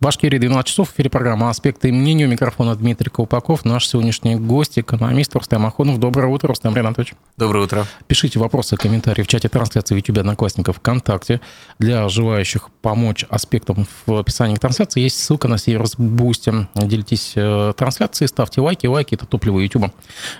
Башкирии 0.00 0.38
12 0.38 0.66
часов. 0.66 0.88
В 0.88 0.94
эфире 0.94 1.10
программа 1.10 1.50
«Аспекты 1.50 1.90
и 1.90 1.92
мнения». 1.92 2.24
У 2.24 2.28
микрофона 2.28 2.74
Дмитрий 2.74 3.10
Колпаков. 3.10 3.66
Наш 3.66 3.86
сегодняшний 3.86 4.34
гость, 4.36 4.78
экономист 4.78 5.36
Рустам 5.36 5.66
Ахонов. 5.66 6.00
Доброе 6.00 6.28
утро, 6.28 6.48
Рустам 6.48 6.74
Ринатович. 6.74 7.12
Доброе 7.36 7.64
утро. 7.64 7.86
Пишите 8.06 8.38
вопросы, 8.38 8.78
комментарии 8.78 9.22
в 9.22 9.26
чате 9.26 9.50
трансляции 9.50 9.94
в 9.94 9.98
YouTube 9.98 10.16
Одноклассников 10.16 10.78
ВКонтакте. 10.78 11.42
Для 11.78 12.08
желающих 12.08 12.70
помочь 12.80 13.26
аспектам 13.28 13.86
в 14.06 14.14
описании 14.14 14.54
к 14.54 14.58
трансляции 14.58 15.02
есть 15.02 15.22
ссылка 15.22 15.48
на 15.48 15.58
сервис 15.58 15.96
Boosty. 15.98 16.66
Делитесь 16.76 17.34
э, 17.36 17.74
трансляцией, 17.76 18.28
ставьте 18.28 18.62
лайки. 18.62 18.86
Лайки– 18.86 19.14
это 19.16 19.26
топливо 19.26 19.58
YouTube. 19.58 19.92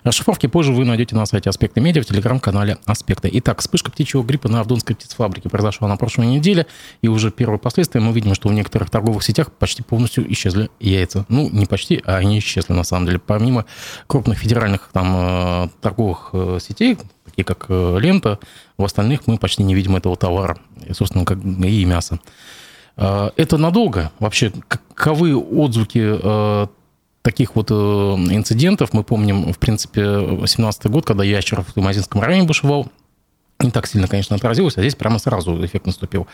Расшифровки 0.04 0.46
позже 0.46 0.72
вы 0.72 0.86
найдете 0.86 1.14
на 1.16 1.26
сайте 1.26 1.50
«Аспекты 1.50 1.82
медиа» 1.82 2.00
в 2.00 2.06
телеграм-канале 2.06 2.78
«Аспекты». 2.86 3.28
Итак, 3.30 3.60
вспышка 3.60 3.90
птичьего 3.90 4.22
гриппа 4.22 4.48
на 4.48 4.60
Авдонской 4.60 4.96
птицефабрике 4.96 5.50
произошла 5.50 5.86
на 5.86 5.98
прошлой 5.98 6.28
неделе. 6.28 6.66
И 7.02 7.08
уже 7.08 7.30
первые 7.30 7.58
последствия 7.58 8.00
мы 8.00 8.14
видим, 8.14 8.34
что 8.34 8.48
у 8.48 8.52
некоторых 8.52 8.88
торговых 8.88 9.22
сетях 9.22 9.49
почти 9.58 9.82
полностью 9.82 10.30
исчезли 10.32 10.70
яйца. 10.80 11.24
Ну, 11.28 11.48
не 11.50 11.66
почти, 11.66 12.02
а 12.04 12.16
они 12.16 12.38
исчезли 12.38 12.72
на 12.72 12.84
самом 12.84 13.06
деле. 13.06 13.18
Помимо 13.18 13.64
крупных 14.06 14.38
федеральных 14.38 14.90
там 14.92 15.14
э, 15.16 15.68
торговых 15.80 16.30
э, 16.32 16.58
сетей, 16.60 16.98
такие 17.24 17.44
как 17.44 17.66
э, 17.68 17.98
Лента, 18.00 18.38
в 18.78 18.84
остальных 18.84 19.26
мы 19.26 19.38
почти 19.38 19.62
не 19.62 19.74
видим 19.74 19.96
этого 19.96 20.16
товара. 20.16 20.58
Собственно, 20.92 21.24
как 21.24 21.38
и 21.38 21.84
мясо. 21.84 22.18
Это 22.96 23.56
надолго? 23.56 24.10
Вообще, 24.18 24.52
каковы 24.68 25.34
отзвуки 25.34 26.68
таких 27.22 27.56
вот 27.56 27.70
инцидентов? 27.70 28.92
Мы 28.92 29.04
помним, 29.04 29.52
в 29.54 29.58
принципе, 29.58 30.04
18 30.04 30.86
год, 30.86 31.06
когда 31.06 31.24
ящер 31.24 31.62
в 31.62 31.72
Тумазинском 31.72 32.20
районе 32.20 32.46
бушевал. 32.46 32.88
Не 33.60 33.70
так 33.70 33.86
сильно, 33.86 34.08
конечно, 34.08 34.36
отразилось, 34.36 34.76
а 34.76 34.80
здесь 34.80 34.96
прямо 34.96 35.18
сразу 35.18 35.64
эффект 35.64 35.86
наступил. 35.86 36.26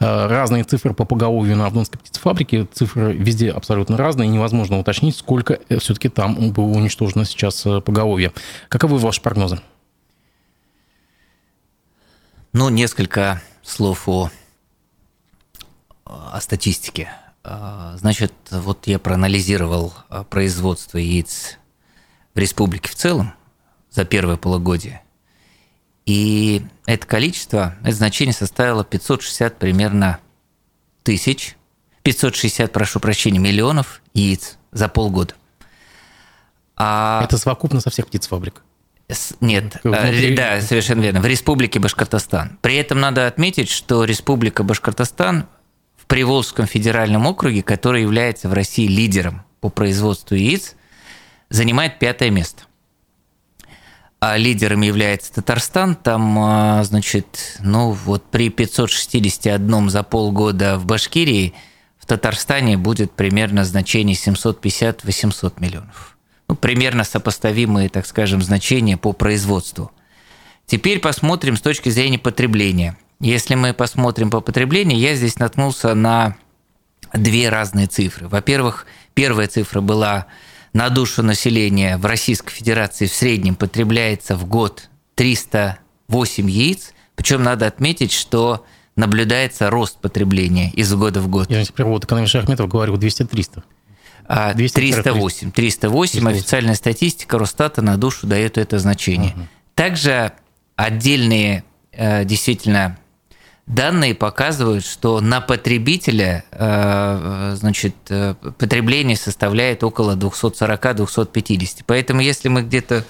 Э, 0.00 0.26
разные 0.26 0.62
цифры 0.62 0.94
по 0.94 1.04
поголовью 1.04 1.56
на 1.56 1.66
Авдонской 1.66 1.98
птицефабрике. 1.98 2.66
Цифры 2.72 3.12
везде 3.12 3.50
абсолютно 3.50 3.96
разные. 3.96 4.28
Невозможно 4.28 4.78
уточнить, 4.78 5.16
сколько 5.16 5.58
э, 5.68 5.78
все-таки 5.78 6.08
там 6.08 6.52
было 6.52 6.66
уничтожено 6.66 7.24
сейчас 7.24 7.66
э, 7.66 7.80
поголовье. 7.80 8.32
Каковы 8.68 8.98
ваши 8.98 9.20
прогнозы? 9.20 9.60
Ну, 12.52 12.68
несколько 12.68 13.42
слов 13.62 14.08
о, 14.08 14.30
о 16.04 16.40
статистике. 16.40 17.10
Значит, 17.94 18.32
вот 18.50 18.86
я 18.86 18.98
проанализировал 18.98 19.92
производство 20.28 20.98
яиц 20.98 21.58
в 22.34 22.38
республике 22.38 22.90
в 22.90 22.94
целом 22.94 23.32
за 23.90 24.04
первое 24.04 24.36
полугодие– 24.36 25.02
и 26.08 26.62
это 26.86 27.06
количество, 27.06 27.74
это 27.82 27.92
значение 27.92 28.32
составило 28.32 28.82
560 28.82 29.58
примерно 29.58 30.20
тысяч, 31.02 31.58
560, 32.02 32.72
прошу 32.72 32.98
прощения, 32.98 33.38
миллионов 33.38 34.00
яиц 34.14 34.56
за 34.72 34.88
полгода. 34.88 35.34
А... 36.76 37.20
Это 37.22 37.36
совокупно 37.36 37.80
со 37.80 37.90
всех 37.90 38.06
птицефабрик? 38.06 38.62
Нет, 39.42 39.80
э, 39.84 39.88
Внутри... 39.88 40.34
да, 40.34 40.62
совершенно 40.62 41.02
верно. 41.02 41.20
В 41.20 41.26
Республике 41.26 41.78
Башкортостан. 41.78 42.58
При 42.62 42.76
этом 42.76 43.00
надо 43.00 43.26
отметить, 43.26 43.68
что 43.68 44.04
Республика 44.04 44.62
Башкортостан 44.62 45.46
в 45.94 46.06
Приволжском 46.06 46.64
федеральном 46.64 47.26
округе, 47.26 47.62
который 47.62 48.00
является 48.00 48.48
в 48.48 48.54
России 48.54 48.86
лидером 48.86 49.44
по 49.60 49.68
производству 49.68 50.34
яиц, 50.36 50.74
занимает 51.50 51.98
пятое 51.98 52.30
место 52.30 52.62
а 54.20 54.36
лидером 54.36 54.82
является 54.82 55.32
Татарстан, 55.32 55.94
там, 55.94 56.38
а, 56.38 56.82
значит, 56.82 57.58
ну 57.60 57.92
вот 57.92 58.24
при 58.30 58.50
561 58.50 59.90
за 59.90 60.02
полгода 60.02 60.76
в 60.78 60.86
Башкирии, 60.86 61.54
в 61.98 62.06
Татарстане 62.06 62.76
будет 62.76 63.12
примерно 63.12 63.64
значение 63.64 64.16
750-800 64.16 65.54
миллионов. 65.60 66.16
Ну, 66.48 66.56
примерно 66.56 67.04
сопоставимые, 67.04 67.88
так 67.90 68.06
скажем, 68.06 68.42
значения 68.42 68.96
по 68.96 69.12
производству. 69.12 69.92
Теперь 70.66 70.98
посмотрим 70.98 71.56
с 71.56 71.60
точки 71.60 71.88
зрения 71.90 72.18
потребления. 72.18 72.96
Если 73.20 73.54
мы 73.54 73.72
посмотрим 73.72 74.30
по 74.30 74.40
потреблению, 74.40 74.98
я 74.98 75.14
здесь 75.14 75.38
наткнулся 75.38 75.94
на 75.94 76.36
две 77.12 77.48
разные 77.48 77.86
цифры. 77.86 78.28
Во-первых, 78.28 78.86
первая 79.14 79.46
цифра 79.46 79.80
была 79.80 80.26
на 80.72 80.90
душу 80.90 81.22
населения 81.22 81.96
в 81.96 82.06
Российской 82.06 82.52
Федерации 82.52 83.06
в 83.06 83.14
среднем 83.14 83.54
потребляется 83.54 84.36
в 84.36 84.46
год 84.46 84.88
308 85.14 86.50
яиц. 86.50 86.92
Причем 87.14 87.42
надо 87.42 87.66
отметить, 87.66 88.12
что 88.12 88.64
наблюдается 88.96 89.70
рост 89.70 89.98
потребления 89.98 90.70
из 90.70 90.92
года 90.94 91.20
в 91.20 91.28
год. 91.28 91.50
Я 91.50 91.64
теперь 91.64 91.86
вот 91.86 92.04
экономист 92.04 92.32
Шахметов 92.32 92.68
говорю 92.68 92.94
200-300. 92.94 93.62
308. 94.74 95.52
308. 95.52 96.28
Официальная 96.28 96.74
статистика 96.74 97.38
Росстата 97.38 97.80
на 97.80 97.96
душу 97.96 98.26
дает 98.26 98.58
это 98.58 98.78
значение. 98.78 99.32
Угу. 99.32 99.48
Также 99.74 100.32
отдельные 100.76 101.64
э, 101.92 102.24
действительно 102.24 102.98
Данные 103.68 104.14
показывают, 104.14 104.82
что 104.82 105.20
на 105.20 105.42
потребителя 105.42 106.44
э, 106.52 107.54
значит, 107.54 107.94
э, 108.08 108.34
потребление 108.58 109.14
составляет 109.14 109.84
около 109.84 110.16
240-250. 110.16 111.82
Поэтому 111.86 112.22
если 112.22 112.48
мы 112.48 112.62
где-то 112.62 113.04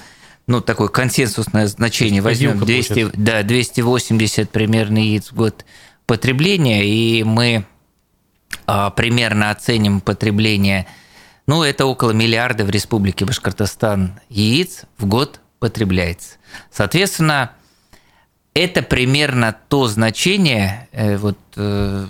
ну, 0.48 0.60
такое 0.60 0.88
консенсусное 0.88 1.68
значение 1.68 2.22
возьмем 2.22 2.58
200, 2.58 3.10
да, 3.14 3.44
280 3.44 4.50
примерно 4.50 4.98
яиц 4.98 5.30
в 5.30 5.36
год 5.36 5.64
потребления, 6.06 6.84
и 6.84 7.22
мы 7.22 7.64
а, 8.66 8.90
примерно 8.90 9.50
оценим 9.50 10.00
потребление, 10.00 10.86
ну, 11.46 11.62
это 11.62 11.86
около 11.86 12.10
миллиарда 12.10 12.64
в 12.64 12.70
Республике 12.70 13.26
Башкортостан 13.26 14.18
яиц 14.28 14.82
в 14.96 15.06
год 15.06 15.40
потребляется. 15.60 16.36
Соответственно, 16.72 17.52
это 18.64 18.82
примерно 18.82 19.56
то 19.68 19.86
значение, 19.86 20.88
э, 20.92 21.16
вот, 21.16 21.38
э, 21.56 22.06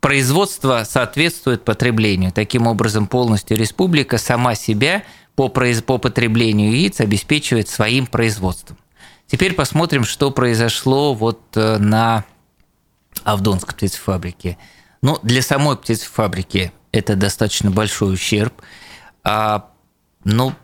производство 0.00 0.84
соответствует 0.88 1.64
потреблению. 1.64 2.32
Таким 2.32 2.66
образом, 2.66 3.06
полностью 3.06 3.56
республика 3.56 4.18
сама 4.18 4.54
себя 4.54 5.04
по, 5.34 5.48
по 5.48 5.98
потреблению 5.98 6.72
яиц 6.72 7.00
обеспечивает 7.00 7.68
своим 7.68 8.06
производством. 8.06 8.78
Теперь 9.26 9.54
посмотрим, 9.54 10.04
что 10.04 10.30
произошло 10.30 11.14
вот 11.14 11.40
э, 11.54 11.78
на 11.78 12.24
Авдонской 13.24 13.74
птицефабрике. 13.74 14.58
Ну, 15.02 15.18
для 15.22 15.42
самой 15.42 15.76
птицефабрики 15.76 16.72
это 16.92 17.14
достаточно 17.14 17.70
большой 17.70 18.14
ущерб. 18.14 18.54
А, 19.22 19.70
ну, 20.24 20.54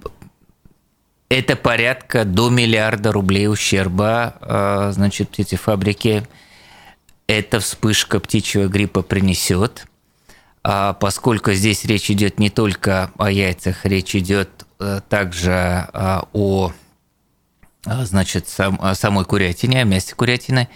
это 1.28 1.56
порядка 1.56 2.24
до 2.24 2.50
миллиарда 2.50 3.12
рублей 3.12 3.48
ущерба, 3.48 4.34
а, 4.40 4.92
значит, 4.92 5.30
птицефабрике 5.30 6.26
эта 7.26 7.60
вспышка 7.60 8.20
птичьего 8.20 8.68
гриппа 8.68 9.02
принесет, 9.02 9.86
а 10.62 10.92
поскольку 10.92 11.52
здесь 11.52 11.84
речь 11.84 12.10
идет 12.10 12.38
не 12.38 12.50
только 12.50 13.10
о 13.18 13.30
яйцах, 13.30 13.84
речь 13.84 14.14
идет 14.14 14.50
э, 14.78 15.00
также 15.08 15.52
а, 15.52 16.28
о 16.32 16.72
значит, 17.86 18.48
сам, 18.48 18.80
самой 18.94 19.24
курятине, 19.24 19.82
о 19.82 19.84
мясе 19.84 20.14
курятины. 20.14 20.68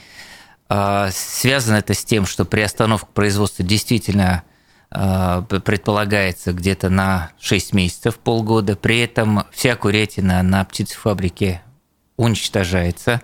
Связано 1.10 1.76
это 1.76 1.94
с 1.94 2.04
тем, 2.04 2.26
что 2.26 2.44
приостановка 2.44 3.06
производства 3.06 3.65
действительно 3.65 4.42
предполагается 4.91 6.53
где-то 6.53 6.88
на 6.88 7.31
6 7.41 7.75
месяцев, 7.75 8.19
полгода. 8.19 8.75
При 8.75 9.00
этом 9.00 9.44
вся 9.53 9.76
курятина 9.76 10.43
на 10.43 10.65
птицефабрике 10.65 11.62
уничтожается. 12.16 13.22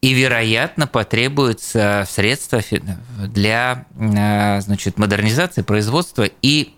И, 0.00 0.12
вероятно, 0.12 0.86
потребуются 0.86 2.06
средства 2.08 2.62
для 3.26 3.86
э, 3.98 4.60
значит, 4.60 4.98
модернизации 4.98 5.62
производства 5.62 6.28
и 6.42 6.74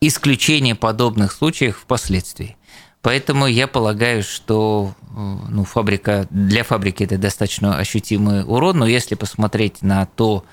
исключения 0.00 0.74
подобных 0.74 1.32
случаев 1.32 1.78
впоследствии. 1.78 2.56
Поэтому 3.02 3.46
я 3.46 3.66
полагаю, 3.66 4.22
что 4.22 4.94
ну, 5.10 5.64
фабрика, 5.64 6.26
для 6.30 6.64
фабрики 6.64 7.04
это 7.04 7.18
достаточно 7.18 7.76
ощутимый 7.76 8.44
урон, 8.44 8.78
но 8.78 8.86
если 8.86 9.14
посмотреть 9.14 9.82
на 9.82 10.06
то, 10.06 10.44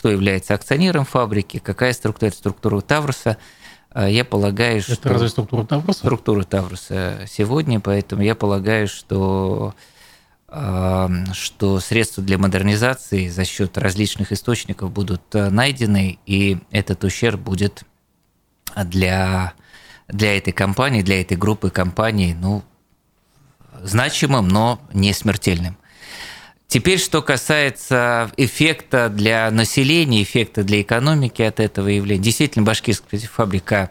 кто 0.00 0.10
является 0.10 0.54
акционером 0.54 1.04
фабрики, 1.04 1.58
какая 1.58 1.92
структура, 1.92 2.28
это 2.28 2.38
структура 2.38 2.80
Тавруса. 2.80 3.36
А, 3.90 4.08
я 4.08 4.24
полагаю, 4.24 4.80
что... 4.80 4.94
Это 4.94 5.10
разве 5.10 5.28
структура 5.28 5.66
Тавруса? 5.66 5.98
Структура 5.98 6.42
Тавруса 6.44 7.26
сегодня, 7.28 7.80
поэтому 7.80 8.22
я 8.22 8.34
полагаю, 8.34 8.88
что 8.88 9.74
а, 10.48 11.10
что 11.34 11.80
средства 11.80 12.24
для 12.24 12.38
модернизации 12.38 13.28
за 13.28 13.44
счет 13.44 13.76
различных 13.76 14.32
источников 14.32 14.90
будут 14.90 15.20
а, 15.34 15.50
найдены, 15.50 16.18
и 16.24 16.56
этот 16.70 17.04
ущерб 17.04 17.38
будет 17.38 17.84
для, 18.74 19.52
для 20.08 20.38
этой 20.38 20.54
компании, 20.54 21.02
для 21.02 21.20
этой 21.20 21.36
группы 21.36 21.68
компаний, 21.68 22.32
ну, 22.32 22.62
значимым, 23.82 24.48
но 24.48 24.80
не 24.94 25.12
смертельным. 25.12 25.76
Теперь, 26.70 27.00
что 27.00 27.20
касается 27.20 28.30
эффекта 28.36 29.08
для 29.08 29.50
населения, 29.50 30.22
эффекта 30.22 30.62
для 30.62 30.80
экономики 30.82 31.42
от 31.42 31.58
этого 31.58 31.88
явления. 31.88 32.22
Действительно, 32.22 32.64
башкирская 32.64 33.18
фабрика 33.22 33.90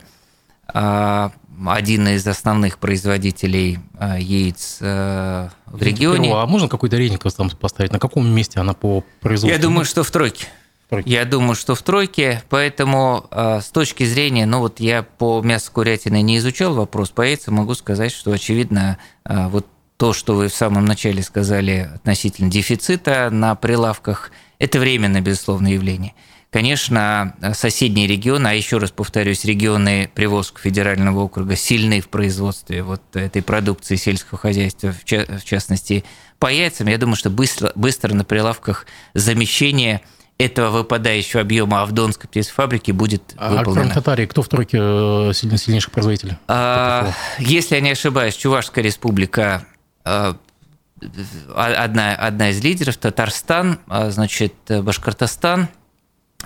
а, 0.66 1.34
один 1.68 2.08
из 2.08 2.26
основных 2.26 2.78
производителей 2.78 3.80
а, 3.98 4.18
яиц 4.18 4.78
а, 4.80 5.50
в 5.66 5.82
регионе. 5.84 6.34
А 6.34 6.46
можно 6.46 6.70
какой-то 6.70 6.96
рейтинг 6.96 7.22
там 7.34 7.50
поставить? 7.50 7.92
На 7.92 8.00
каком 8.00 8.26
месте 8.34 8.62
она 8.62 8.74
по 8.74 9.04
производству? 9.20 9.54
Я 9.54 9.62
думаю, 9.62 9.84
что 9.84 10.06
в 10.06 10.10
тройке. 10.10 10.48
тройке. 10.88 11.10
Я 11.10 11.26
думаю, 11.26 11.56
что 11.56 11.76
в 11.76 11.82
тройке, 11.82 12.44
поэтому 12.48 13.28
с 13.30 13.70
точки 13.72 14.06
зрения, 14.06 14.46
ну 14.46 14.60
вот 14.60 14.80
я 14.80 15.04
по 15.04 15.42
мясу 15.42 15.70
курятины 15.74 16.22
не 16.22 16.38
изучал 16.38 16.74
вопрос, 16.76 17.10
по 17.10 17.24
яйцам 17.24 17.56
могу 17.56 17.74
сказать, 17.76 18.14
что 18.14 18.32
очевидно 18.32 19.00
вот 19.26 19.68
то, 20.00 20.14
что 20.14 20.34
вы 20.34 20.48
в 20.48 20.56
самом 20.56 20.86
начале 20.86 21.22
сказали 21.22 21.92
относительно 21.96 22.50
дефицита 22.50 23.30
на 23.30 23.54
прилавках, 23.56 24.32
это 24.58 24.80
временное, 24.80 25.20
безусловно, 25.20 25.68
явление. 25.68 26.14
Конечно, 26.52 27.36
соседние 27.54 28.08
регионы, 28.08 28.48
а 28.48 28.54
еще 28.54 28.78
раз 28.78 28.92
повторюсь, 28.92 29.44
регионы 29.44 30.10
Приволжского 30.16 30.62
федерального 30.62 31.20
округа 31.20 31.58
сильны 31.58 32.00
в 32.00 32.08
производстве 32.08 32.82
вот 32.82 33.02
этой 33.14 33.44
продукции 33.44 33.98
сельского 33.98 34.40
хозяйства, 34.40 34.94
в 34.94 35.44
частности, 35.44 36.06
по 36.40 36.48
яйцам. 36.48 36.88
Я 36.88 36.98
думаю, 36.98 37.18
что 37.18 37.30
быстро, 37.30 37.74
быстро 37.76 38.14
на 38.14 38.24
прилавках 38.24 38.86
замещение 39.14 40.00
этого 40.38 40.70
выпадающего 40.70 41.42
объема 41.42 41.82
Авдонской 41.82 42.30
птицефабрики 42.30 42.92
будет 42.92 43.36
а 43.36 43.50
выполнено. 43.50 43.82
кроме 43.82 43.94
Татарии, 43.94 44.26
кто 44.28 44.44
в 44.44 44.48
тройке 44.48 44.78
э, 44.80 45.34
сильнейших 45.34 45.92
производителей? 45.92 46.38
А, 46.48 47.12
если 47.38 47.76
я 47.76 47.82
не 47.82 47.92
ошибаюсь, 47.92 48.36
Чувашская 48.36 48.82
республика 48.82 49.66
одна, 51.56 52.16
одна 52.16 52.50
из 52.50 52.64
лидеров, 52.64 52.98
Татарстан, 52.98 53.80
а, 53.88 54.10
значит, 54.10 54.54
Башкортостан 54.68 55.70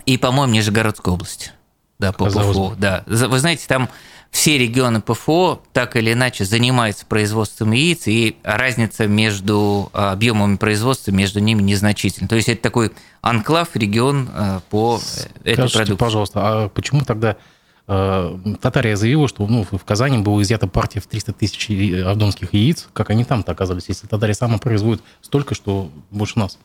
и, 0.06 0.18
по-моему, 0.18 0.54
Нижегородская 0.54 1.14
область. 1.14 1.54
Да, 2.00 2.12
по 2.12 2.26
ПФО. 2.26 2.76
Да. 2.78 3.04
Вы 3.06 3.40
знаете, 3.40 3.66
там 3.68 3.90
все 4.32 4.58
регионы 4.58 5.00
ПФО 5.00 5.62
так 5.74 5.96
или 5.96 6.12
иначе 6.12 6.44
занимаются 6.44 7.06
производством 7.06 7.72
яиц, 7.72 8.08
и 8.08 8.38
разница 8.44 9.08
между 9.08 9.90
а, 9.94 10.12
объемами 10.12 10.58
производства 10.58 11.12
между 11.12 11.40
ними 11.40 11.62
незначительна. 11.62 12.28
То 12.28 12.36
есть 12.36 12.50
это 12.50 12.62
такой 12.62 12.92
анклав, 13.22 13.76
регион 13.76 14.30
а, 14.34 14.62
по 14.70 15.00
этой 15.44 15.54
Скажите, 15.54 15.78
продукции. 15.78 15.96
пожалуйста, 15.96 16.40
а 16.44 16.70
почему 16.70 17.06
тогда 17.06 17.32
Э, 17.32 17.36
Татария 17.85 18.95
заявила, 18.95 19.27
что 19.27 19.45
ну, 19.45 19.63
в 19.63 19.83
Казани 19.83 20.18
была 20.19 20.41
изъята 20.41 20.68
партия 20.68 21.01
в 21.01 21.07
300 21.07 21.33
тысяч 21.33 21.69
авдонских 22.06 22.53
яиц. 22.53 22.88
Как 22.94 23.09
они 23.09 23.25
там-то 23.25 23.51
оказались, 23.51 23.85
если 23.89 24.07
Татария 24.07 24.35
сама 24.35 24.57
производит 24.57 25.03
столько, 25.21 25.53
что 25.53 25.91
больше 26.09 26.39
нас? 26.39 26.57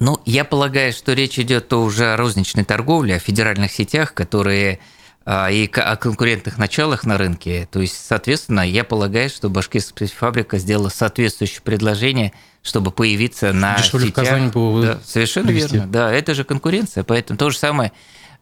Ну, 0.00 0.20
я 0.24 0.44
полагаю, 0.44 0.92
что 0.92 1.12
речь 1.12 1.38
идет 1.38 1.72
уже 1.72 2.12
о 2.12 2.16
розничной 2.16 2.64
торговле, 2.64 3.16
о 3.16 3.18
федеральных 3.20 3.70
сетях, 3.70 4.14
которые 4.14 4.80
а, 5.24 5.50
и 5.50 5.68
о 5.72 5.96
конкурентных 5.96 6.58
началах 6.58 7.04
на 7.04 7.18
рынке. 7.18 7.68
То 7.70 7.80
есть, 7.80 7.96
соответственно, 8.06 8.60
я 8.60 8.84
полагаю, 8.84 9.28
что 9.28 9.48
башкирская 9.48 10.08
фабрика 10.08 10.58
сделала 10.58 10.88
соответствующее 10.88 11.62
предложение, 11.62 12.32
чтобы 12.62 12.90
появиться 12.90 13.52
на 13.52 13.76
Дешевле 13.76 14.08
сетях. 14.08 14.24
в 14.24 14.28
Казани 14.28 14.50
было 14.50 14.82
да, 14.82 15.00
Совершенно 15.04 15.48
привести. 15.48 15.74
верно. 15.74 15.90
Да, 15.90 16.12
это 16.12 16.34
же 16.34 16.44
конкуренция. 16.44 17.02
Поэтому 17.04 17.38
то 17.38 17.50
же 17.50 17.58
самое 17.58 17.92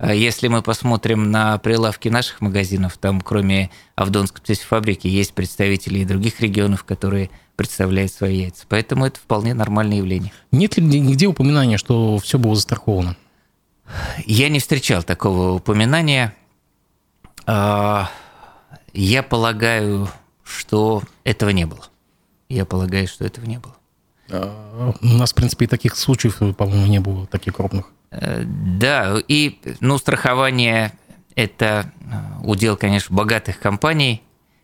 если 0.00 0.49
мы 0.49 0.62
посмотрим 0.62 1.31
на 1.31 1.58
прилавки 1.58 2.08
наших 2.08 2.41
магазинов, 2.41 2.99
там 2.99 3.20
кроме 3.20 3.70
Авдонской 3.94 4.43
птицефабрики 4.43 5.06
есть 5.06 5.35
представители 5.35 6.00
и 6.00 6.05
других 6.05 6.41
регионов, 6.41 6.85
которые 6.85 7.31
представляют 7.56 8.12
свои 8.12 8.43
яйца. 8.43 8.64
Поэтому 8.69 9.06
это 9.06 9.19
вполне 9.19 9.55
нормальное 9.55 9.99
явление. 9.99 10.32
Нет 10.50 10.76
ли 10.76 10.85
нигде 10.85 11.26
упоминания, 11.26 11.79
что 11.79 12.19
все 12.19 12.38
было 12.38 12.55
застраховано? 12.55 13.17
Я 14.26 14.49
не 14.49 14.61
встречал 14.61 15.02
такого 15.02 15.52
упоминания. 15.52 16.35
А, 17.46 18.11
я 18.93 19.23
полагаю, 19.23 20.08
что 20.43 21.02
этого 21.25 21.50
не 21.50 21.67
было. 21.67 21.87
Я 22.49 22.64
полагаю, 22.64 23.06
что 23.06 23.25
этого 23.25 23.44
не 23.44 23.58
было. 23.58 23.76
А, 24.31 24.94
у 25.00 25.06
нас, 25.06 25.32
в 25.32 25.35
принципе, 25.35 25.67
и 25.67 25.69
таких 25.69 25.96
случаев, 25.96 26.38
по-моему, 26.56 26.87
не 26.87 27.00
было, 27.00 27.26
таких 27.26 27.55
крупных. 27.55 27.93
Э, 28.14 28.44
да, 28.44 29.16
и 29.26 29.58
ну, 29.81 29.99
страхование– 29.99 30.93
это 31.34 31.93
э, 32.00 32.46
удел, 32.46 32.76
конечно, 32.76 33.14
богатых 33.14 33.58
компаний, 33.58 34.22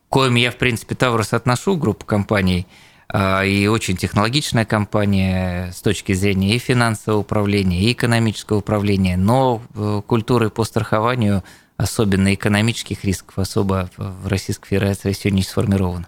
коим 0.08 0.36
я, 0.36 0.50
в 0.50 0.56
принципе, 0.56 0.94
Таврос 0.94 1.32
отношу, 1.32 1.76
группу 1.76 2.04
компаний, 2.06 2.66
а, 3.12 3.44
и 3.44 3.66
очень 3.66 3.96
технологичная 3.96 4.64
компания 4.64 5.72
с 5.72 5.82
точки 5.82 6.12
зрения 6.12 6.54
и 6.54 6.58
финансового 6.58 7.20
управления, 7.20 7.80
и 7.80 7.92
экономического 7.92 8.58
управления, 8.58 9.16
но 9.16 9.60
э, 9.74 10.02
культуры 10.06 10.48
по 10.50 10.62
страхованию, 10.62 11.42
особенно 11.76 12.32
экономических 12.32 13.04
рисков, 13.04 13.38
особо 13.38 13.90
в 13.96 14.28
Российской 14.28 14.68
Федерации 14.68 15.12
сегодня 15.12 15.38
не 15.38 15.42
сформирована. 15.42 16.06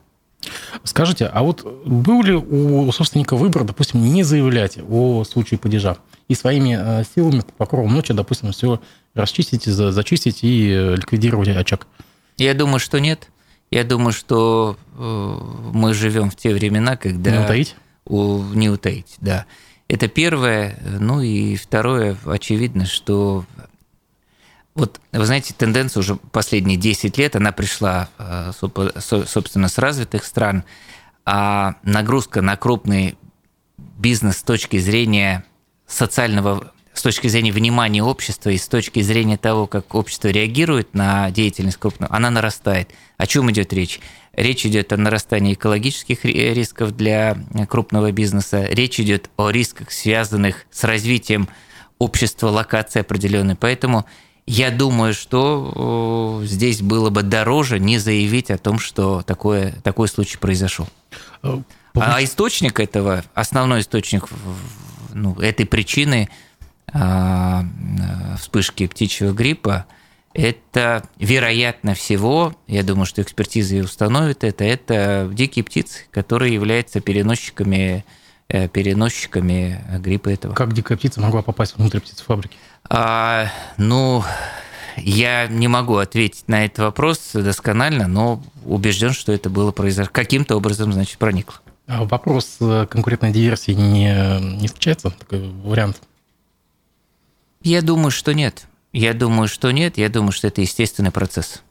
Скажите, 0.84 1.26
а 1.26 1.42
вот 1.42 1.64
был 1.86 2.22
ли 2.22 2.34
у 2.34 2.90
собственника 2.92 3.36
выбор, 3.36 3.64
допустим, 3.64 4.02
не 4.02 4.22
заявлять 4.22 4.78
о 4.88 5.24
случае 5.24 5.58
падежа 5.58 5.96
и 6.32 6.34
своими 6.34 6.76
э, 6.78 7.04
силами 7.14 7.40
по 7.40 7.52
покровом 7.52 7.92
ночи, 7.94 8.12
допустим, 8.12 8.52
все 8.52 8.80
расчистить, 9.14 9.64
зачистить 9.64 10.42
и 10.42 10.70
э, 10.70 10.96
ликвидировать 10.96 11.48
очаг? 11.48 11.86
Я 12.38 12.54
думаю, 12.54 12.80
что 12.80 12.98
нет. 12.98 13.28
Я 13.70 13.84
думаю, 13.84 14.12
что 14.12 14.76
э, 14.96 15.38
мы 15.72 15.94
живем 15.94 16.30
в 16.30 16.36
те 16.36 16.52
времена, 16.52 16.96
когда... 16.96 17.30
Не 17.30 17.44
утаить? 17.44 17.76
У, 18.04 18.42
не 18.54 18.68
утаить, 18.68 19.14
да. 19.20 19.46
Это 19.88 20.08
первое. 20.08 20.78
Ну 21.00 21.20
и 21.20 21.56
второе, 21.56 22.16
очевидно, 22.24 22.86
что 22.86 23.44
вот, 24.74 25.00
вы 25.12 25.26
знаете, 25.26 25.54
тенденция 25.56 26.00
уже 26.00 26.16
последние 26.16 26.78
10 26.78 27.18
лет, 27.18 27.36
она 27.36 27.52
пришла, 27.52 28.08
собственно, 28.58 29.68
с 29.68 29.76
развитых 29.76 30.24
стран, 30.24 30.64
а 31.26 31.74
нагрузка 31.82 32.40
на 32.40 32.56
крупный 32.56 33.18
бизнес 33.76 34.38
с 34.38 34.42
точки 34.42 34.78
зрения 34.78 35.44
социального, 35.92 36.72
с 36.94 37.02
точки 37.02 37.28
зрения 37.28 37.52
внимания 37.52 38.02
общества 38.02 38.50
и 38.50 38.58
с 38.58 38.68
точки 38.68 39.00
зрения 39.00 39.36
того, 39.36 39.66
как 39.66 39.94
общество 39.94 40.28
реагирует 40.28 40.94
на 40.94 41.30
деятельность 41.30 41.78
крупного, 41.78 42.14
она 42.14 42.30
нарастает. 42.30 42.90
О 43.16 43.26
чем 43.26 43.50
идет 43.50 43.72
речь? 43.72 44.00
Речь 44.34 44.64
идет 44.64 44.92
о 44.92 44.96
нарастании 44.96 45.54
экологических 45.54 46.24
рисков 46.24 46.96
для 46.96 47.36
крупного 47.68 48.12
бизнеса, 48.12 48.66
речь 48.70 48.98
идет 48.98 49.30
о 49.36 49.50
рисках, 49.50 49.90
связанных 49.90 50.66
с 50.70 50.84
развитием 50.84 51.48
общества, 51.98 52.48
локации 52.48 53.00
определенной. 53.00 53.56
Поэтому 53.56 54.06
я 54.46 54.70
думаю, 54.70 55.14
что 55.14 56.42
здесь 56.44 56.80
было 56.82 57.10
бы 57.10 57.22
дороже 57.22 57.78
не 57.78 57.98
заявить 57.98 58.50
о 58.50 58.58
том, 58.58 58.78
что 58.78 59.22
такое, 59.22 59.72
такой 59.84 60.08
случай 60.08 60.36
произошел. 60.36 60.88
Э, 61.42 61.58
а 61.94 62.24
источник 62.24 62.80
этого, 62.80 63.24
основной 63.34 63.80
источник 63.80 64.28
ну, 65.12 65.34
этой 65.40 65.66
причины 65.66 66.28
а, 66.92 67.64
вспышки 68.38 68.86
птичьего 68.86 69.32
гриппа, 69.32 69.86
это, 70.34 71.02
вероятно 71.18 71.94
всего, 71.94 72.54
я 72.66 72.82
думаю, 72.82 73.06
что 73.06 73.20
экспертиза 73.20 73.76
и 73.76 73.80
установит 73.80 74.44
это, 74.44 74.64
это 74.64 75.28
дикие 75.30 75.64
птицы, 75.64 76.06
которые 76.10 76.54
являются 76.54 77.00
переносчиками, 77.00 78.04
э, 78.48 78.68
переносчиками 78.68 79.84
гриппа 79.98 80.30
этого. 80.30 80.54
Как 80.54 80.72
дикая 80.72 80.96
птица 80.96 81.20
могла 81.20 81.42
попасть 81.42 81.76
внутрь 81.76 82.00
птицефабрики? 82.00 82.56
А, 82.88 83.48
ну, 83.76 84.24
я 84.96 85.46
не 85.48 85.68
могу 85.68 85.96
ответить 85.96 86.48
на 86.48 86.64
этот 86.64 86.78
вопрос 86.78 87.32
досконально, 87.34 88.08
но 88.08 88.42
убежден, 88.64 89.12
что 89.12 89.32
это 89.32 89.50
было 89.50 89.70
произошло. 89.70 90.10
Каким-то 90.12 90.56
образом, 90.56 90.92
значит, 90.92 91.18
проникло. 91.18 91.56
А 91.92 92.04
вопрос 92.04 92.56
э, 92.60 92.86
конкурентной 92.88 93.32
диверсии 93.32 93.72
не, 93.72 94.40
не 94.40 94.66
встречается? 94.66 95.10
Такой 95.10 95.50
вариант? 95.62 96.00
Я 97.62 97.82
думаю, 97.82 98.10
что 98.10 98.32
нет. 98.32 98.66
Я 98.94 99.12
думаю, 99.12 99.46
что 99.46 99.70
нет. 99.72 99.98
Я 99.98 100.08
думаю, 100.08 100.32
что 100.32 100.48
это 100.48 100.62
естественный 100.62 101.10
процесс. 101.10 101.62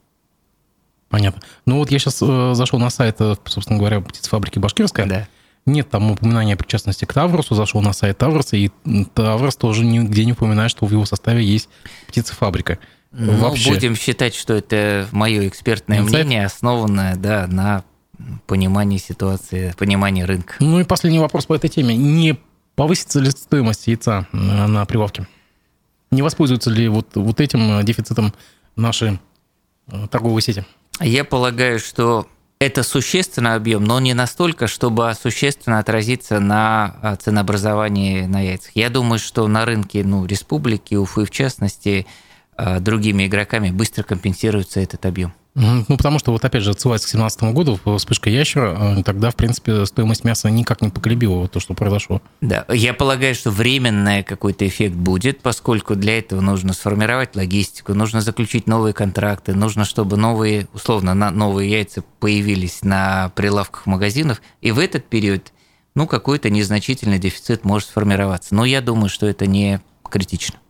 Понятно. 1.10 1.42
Ну 1.66 1.78
вот 1.78 1.90
я 1.90 1.98
сейчас 1.98 2.20
э, 2.22 2.52
зашел 2.54 2.78
на 2.78 2.92
сайт, 2.92 3.16
э, 3.20 3.36
собственно 3.46 3.80
говоря, 3.80 4.00
птицефабрики 4.00 4.60
Башкирская. 4.60 5.08
Да. 5.08 5.28
Нет 5.66 5.90
там 5.90 6.12
упоминания 6.12 6.54
о 6.54 6.58
причастности 6.58 7.06
к 7.06 7.14
Тавросу. 7.14 7.56
Зашел 7.56 7.82
на 7.82 7.92
сайт 7.92 8.20
Тавроса, 8.20 8.58
и 8.58 8.70
Таврос 9.16 9.56
тоже 9.56 9.84
нигде 9.84 10.24
не 10.24 10.34
упоминает, 10.34 10.70
что 10.70 10.86
в 10.86 10.92
его 10.92 11.06
составе 11.06 11.44
есть 11.44 11.68
птицефабрика. 12.08 12.78
Ну, 13.12 13.38
Вообще. 13.38 13.72
будем 13.72 13.96
считать, 13.96 14.36
что 14.36 14.54
это 14.54 15.08
мое 15.12 15.48
экспертное 15.48 15.98
Инсайт? 15.98 16.28
мнение, 16.28 16.46
основанное 16.46 17.16
да, 17.16 17.48
на 17.48 17.84
понимании 18.48 18.98
ситуации, 18.98 19.74
понимании 19.78 20.24
рынка. 20.24 20.56
Ну 20.60 20.80
и 20.80 20.84
последний 20.84 21.20
вопрос 21.20 21.46
по 21.46 21.54
этой 21.54 21.70
теме. 21.70 21.96
Не 21.96 22.38
повысится 22.76 23.20
ли 23.20 23.32
стоимость 23.32 23.88
яйца 23.88 24.28
э, 24.32 24.38
на 24.38 24.86
прилавке? 24.86 25.28
Не 26.12 26.22
воспользуются 26.22 26.70
ли 26.70 26.88
вот, 26.88 27.16
вот 27.16 27.40
этим 27.40 27.84
дефицитом 27.84 28.34
наши 28.76 29.20
э, 29.88 30.08
торговые 30.10 30.42
сети? 30.42 30.66
Я 31.00 31.24
полагаю, 31.24 31.80
что 31.80 32.28
это 32.60 32.84
существенный 32.84 33.56
объем, 33.56 33.84
но 33.84 34.00
не 34.00 34.14
настолько, 34.14 34.68
чтобы 34.68 35.14
существенно 35.20 35.80
отразиться 35.80 36.40
на 36.40 37.18
ценообразовании 37.20 38.26
на 38.26 38.42
яйцах. 38.42 38.72
Я 38.76 38.90
думаю, 38.90 39.18
что 39.20 39.48
на 39.48 39.66
рынке 39.66 40.04
ну, 40.04 40.26
республики, 40.26 40.94
Уфы 40.94 41.26
в 41.26 41.32
частности, 41.32 42.06
другими 42.82 43.26
игроками 43.26 43.72
быстро 43.72 44.04
компенсируется 44.04 44.80
этот 44.80 45.08
объем. 45.08 45.34
Ну, 45.54 45.84
потому 45.98 46.18
что, 46.18 46.32
вот 46.32 46.46
опять 46.46 46.64
же, 46.64 46.72
отсылаясь 46.72 47.02
к 47.02 47.12
2017 47.12 47.44
году, 47.54 47.80
вспышка 47.98 48.30
ящера, 48.30 48.98
э, 49.00 49.04
тогда, 49.04 49.32
в 49.32 49.36
принципе, 49.36 49.86
стоимость 49.86 50.24
мяса 50.24 50.50
никак 50.50 50.82
не 50.82 50.90
поколебила 50.90 51.48
то, 51.50 51.60
что 51.60 51.74
произошло. 51.74 52.22
Да, 52.40 52.66
я 52.70 52.94
полагаю, 52.94 53.36
что 53.36 53.52
временный 53.52 54.24
какой-то 54.24 54.66
эффект 54.66 54.96
будет, 54.96 55.42
поскольку 55.42 55.96
для 55.96 56.20
этого 56.20 56.40
нужно 56.40 56.72
сформировать 56.72 57.36
логистику, 57.36 57.94
нужно 57.94 58.22
заключить 58.22 58.66
новые 58.66 58.94
контракты, 58.94 59.54
нужно, 59.54 59.84
чтобы 59.84 60.16
новые, 60.16 60.68
условно, 60.74 61.14
новые 61.14 61.70
яйца 61.70 62.02
появились 62.20 62.82
на 62.82 63.30
прилавках 63.36 63.86
магазинов, 63.88 64.42
и 64.62 64.72
в 64.72 64.80
этот 64.80 65.06
период, 65.06 65.52
ну, 65.96 66.08
какой-то 66.08 66.50
незначительный 66.50 67.20
дефицит 67.20 67.66
может 67.66 67.90
сформироваться. 67.90 68.56
Но 68.56 68.64
я 68.64 68.80
думаю, 68.80 69.10
что 69.10 69.28
это 69.28 69.48
не 69.48 69.82
критично. 70.10 70.61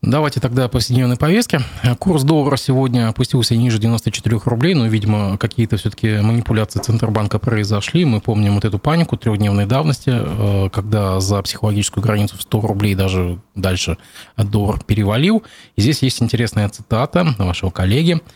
Давайте 0.00 0.38
тогда 0.38 0.66
о 0.66 0.68
повседневной 0.68 1.16
повестке. 1.16 1.60
Курс 1.98 2.22
доллара 2.22 2.56
сегодня 2.56 3.08
опустился 3.08 3.56
ниже 3.56 3.78
94 3.78 4.40
рублей, 4.44 4.74
но, 4.74 4.86
видимо, 4.86 5.36
какие-то 5.38 5.76
все-таки 5.76 6.20
манипуляции 6.20 6.78
Центробанка 6.78 7.40
произошли. 7.40 8.04
Мы 8.04 8.20
помним 8.20 8.54
вот 8.54 8.64
эту 8.64 8.78
панику 8.78 9.16
трехдневной 9.16 9.66
давности, 9.66 10.12
э, 10.14 10.70
когда 10.70 11.18
за 11.18 11.42
психологическую 11.42 12.02
границу 12.02 12.36
в 12.38 12.42
100 12.42 12.60
рублей 12.60 12.94
даже 12.94 13.40
дальше 13.56 13.98
доллар 14.36 14.78
перевалил. 14.84 15.42
И 15.74 15.82
здесь 15.82 16.02
есть 16.02 16.22
интересная 16.22 16.68
цитата 16.68 17.34
вашего 17.36 17.70
коллеги– 17.70 18.20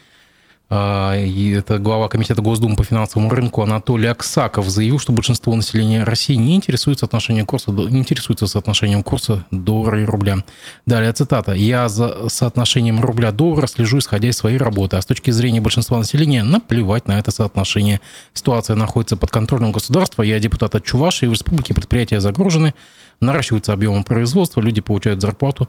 и 0.72 1.50
это 1.50 1.78
глава 1.78 2.08
Комитета 2.08 2.40
Госдумы 2.40 2.76
по 2.76 2.84
финансовому 2.84 3.28
рынку 3.28 3.60
Анатолий 3.60 4.06
Аксаков 4.06 4.70
заявил, 4.70 4.98
что 4.98 5.12
большинство 5.12 5.54
населения 5.54 6.02
России 6.02 6.34
не 6.34 6.56
интересуется, 6.56 7.04
отношением 7.04 7.44
курса, 7.44 7.72
не 7.72 7.98
интересуется 7.98 8.46
соотношением 8.46 9.02
курса 9.02 9.44
доллара 9.50 10.00
и 10.00 10.06
рубля. 10.06 10.38
Далее 10.86 11.12
цитата. 11.12 11.52
«Я 11.52 11.90
за 11.90 12.30
соотношением 12.30 13.02
рубля-доллара 13.02 13.66
слежу, 13.66 13.98
исходя 13.98 14.30
из 14.30 14.38
своей 14.38 14.56
работы, 14.56 14.96
а 14.96 15.02
с 15.02 15.06
точки 15.06 15.30
зрения 15.30 15.60
большинства 15.60 15.98
населения 15.98 16.42
наплевать 16.42 17.06
на 17.06 17.18
это 17.18 17.30
соотношение. 17.32 18.00
Ситуация 18.32 18.74
находится 18.74 19.18
под 19.18 19.30
контролем 19.30 19.72
государства. 19.72 20.22
Я 20.22 20.38
депутат 20.38 20.74
от 20.74 20.84
Чувашии, 20.84 21.26
в 21.26 21.32
республике 21.32 21.74
предприятия 21.74 22.20
загружены, 22.20 22.72
наращиваются 23.20 23.74
объемы 23.74 24.04
производства, 24.04 24.62
люди 24.62 24.80
получают 24.80 25.20
зарплату». 25.20 25.68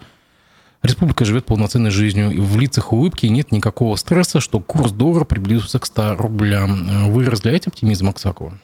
Республика 0.83 1.23
живет 1.23 1.45
полноценной 1.45 1.91
жизнью, 1.91 2.31
и 2.31 2.39
в 2.39 2.59
лицах 2.59 2.91
улыбки 2.91 3.25
нет 3.25 3.53
никакого 3.53 3.95
стресса, 3.95 4.41
что 4.41 4.59
курс 4.59 4.91
доллара 4.91 5.23
приблизился 5.23 5.79
к 5.79 5.85
100 5.85 6.15
рублям. 6.17 7.11
Вы 7.11 7.23
разделяете 7.23 7.69
оптимизм 7.69 8.09
Аксакова? 8.09 8.59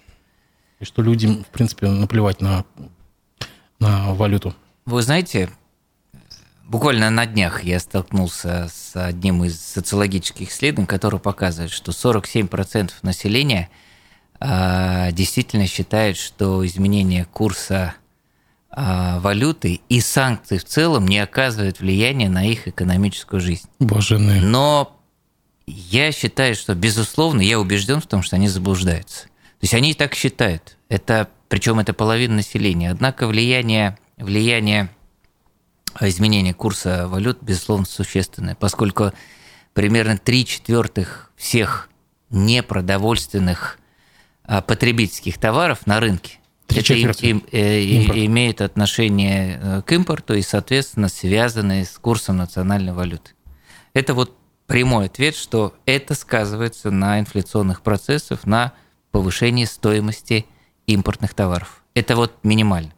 И 0.81 0.85
что 0.85 1.01
людям, 1.01 1.45
в 1.45 1.47
принципе, 1.47 1.87
наплевать 1.87 2.41
на, 2.41 2.65
на 3.79 4.13
валюту? 4.13 4.53
Вы 4.85 5.01
знаете, 5.01 5.49
буквально 6.65 7.09
на 7.09 7.25
днях 7.25 7.63
я 7.63 7.79
столкнулся 7.79 8.69
с 8.69 8.95
одним 8.95 9.45
из 9.45 9.57
социологических 9.57 10.49
исследований, 10.49 10.87
который 10.87 11.21
показывает, 11.21 11.71
что 11.71 11.91
47% 11.91 12.91
населения 13.01 13.69
а, 14.41 15.11
действительно 15.11 15.67
считают, 15.67 16.17
что 16.17 16.65
изменение 16.65 17.23
курса 17.25 17.95
валюты 18.71 19.81
и 19.89 19.99
санкции 19.99 20.57
в 20.57 20.65
целом 20.65 21.07
не 21.07 21.19
оказывают 21.19 21.79
влияния 21.79 22.29
на 22.29 22.45
их 22.45 22.67
экономическую 22.67 23.41
жизнь. 23.41 23.67
Боже 23.79 24.19
мой. 24.19 24.39
Но 24.39 24.95
я 25.65 26.11
считаю, 26.11 26.55
что, 26.55 26.75
безусловно, 26.75 27.41
я 27.41 27.59
убежден 27.59 28.01
в 28.01 28.07
том, 28.07 28.23
что 28.23 28.35
они 28.35 28.47
заблуждаются. 28.47 29.23
То 29.23 29.63
есть 29.63 29.73
они 29.73 29.93
так 29.93 30.15
считают. 30.15 30.77
Это, 30.87 31.29
причем 31.47 31.79
это 31.79 31.93
половина 31.93 32.35
населения. 32.35 32.91
Однако 32.91 33.27
влияние, 33.27 33.97
влияние 34.17 34.89
изменения 35.99 36.53
курса 36.53 37.07
валют, 37.07 37.39
безусловно, 37.41 37.85
существенное, 37.85 38.55
поскольку 38.55 39.11
примерно 39.73 40.17
три 40.17 40.45
четвертых 40.45 41.31
всех 41.35 41.89
непродовольственных 42.29 43.79
а, 44.43 44.61
потребительских 44.61 45.37
товаров 45.37 45.85
на 45.85 45.99
рынке 45.99 46.38
это 46.77 46.93
им, 46.93 47.11
им, 47.19 47.43
э, 47.51 48.25
имеет 48.25 48.61
отношение 48.61 49.59
э, 49.61 49.81
к 49.81 49.91
импорту 49.91 50.35
и, 50.35 50.41
соответственно, 50.41 51.09
связанные 51.09 51.85
с 51.85 51.97
курсом 51.97 52.37
национальной 52.37 52.93
валюты. 52.93 53.31
Это 53.93 54.13
вот 54.13 54.37
прямой 54.67 55.07
ответ, 55.07 55.35
что 55.35 55.73
это 55.85 56.13
сказывается 56.13 56.91
на 56.91 57.19
инфляционных 57.19 57.81
процессах, 57.81 58.45
на 58.45 58.73
повышении 59.11 59.65
стоимости 59.65 60.45
импортных 60.85 61.33
товаров. 61.33 61.83
Это 61.95 62.15
вот 62.15 62.35
минимально 62.43 62.93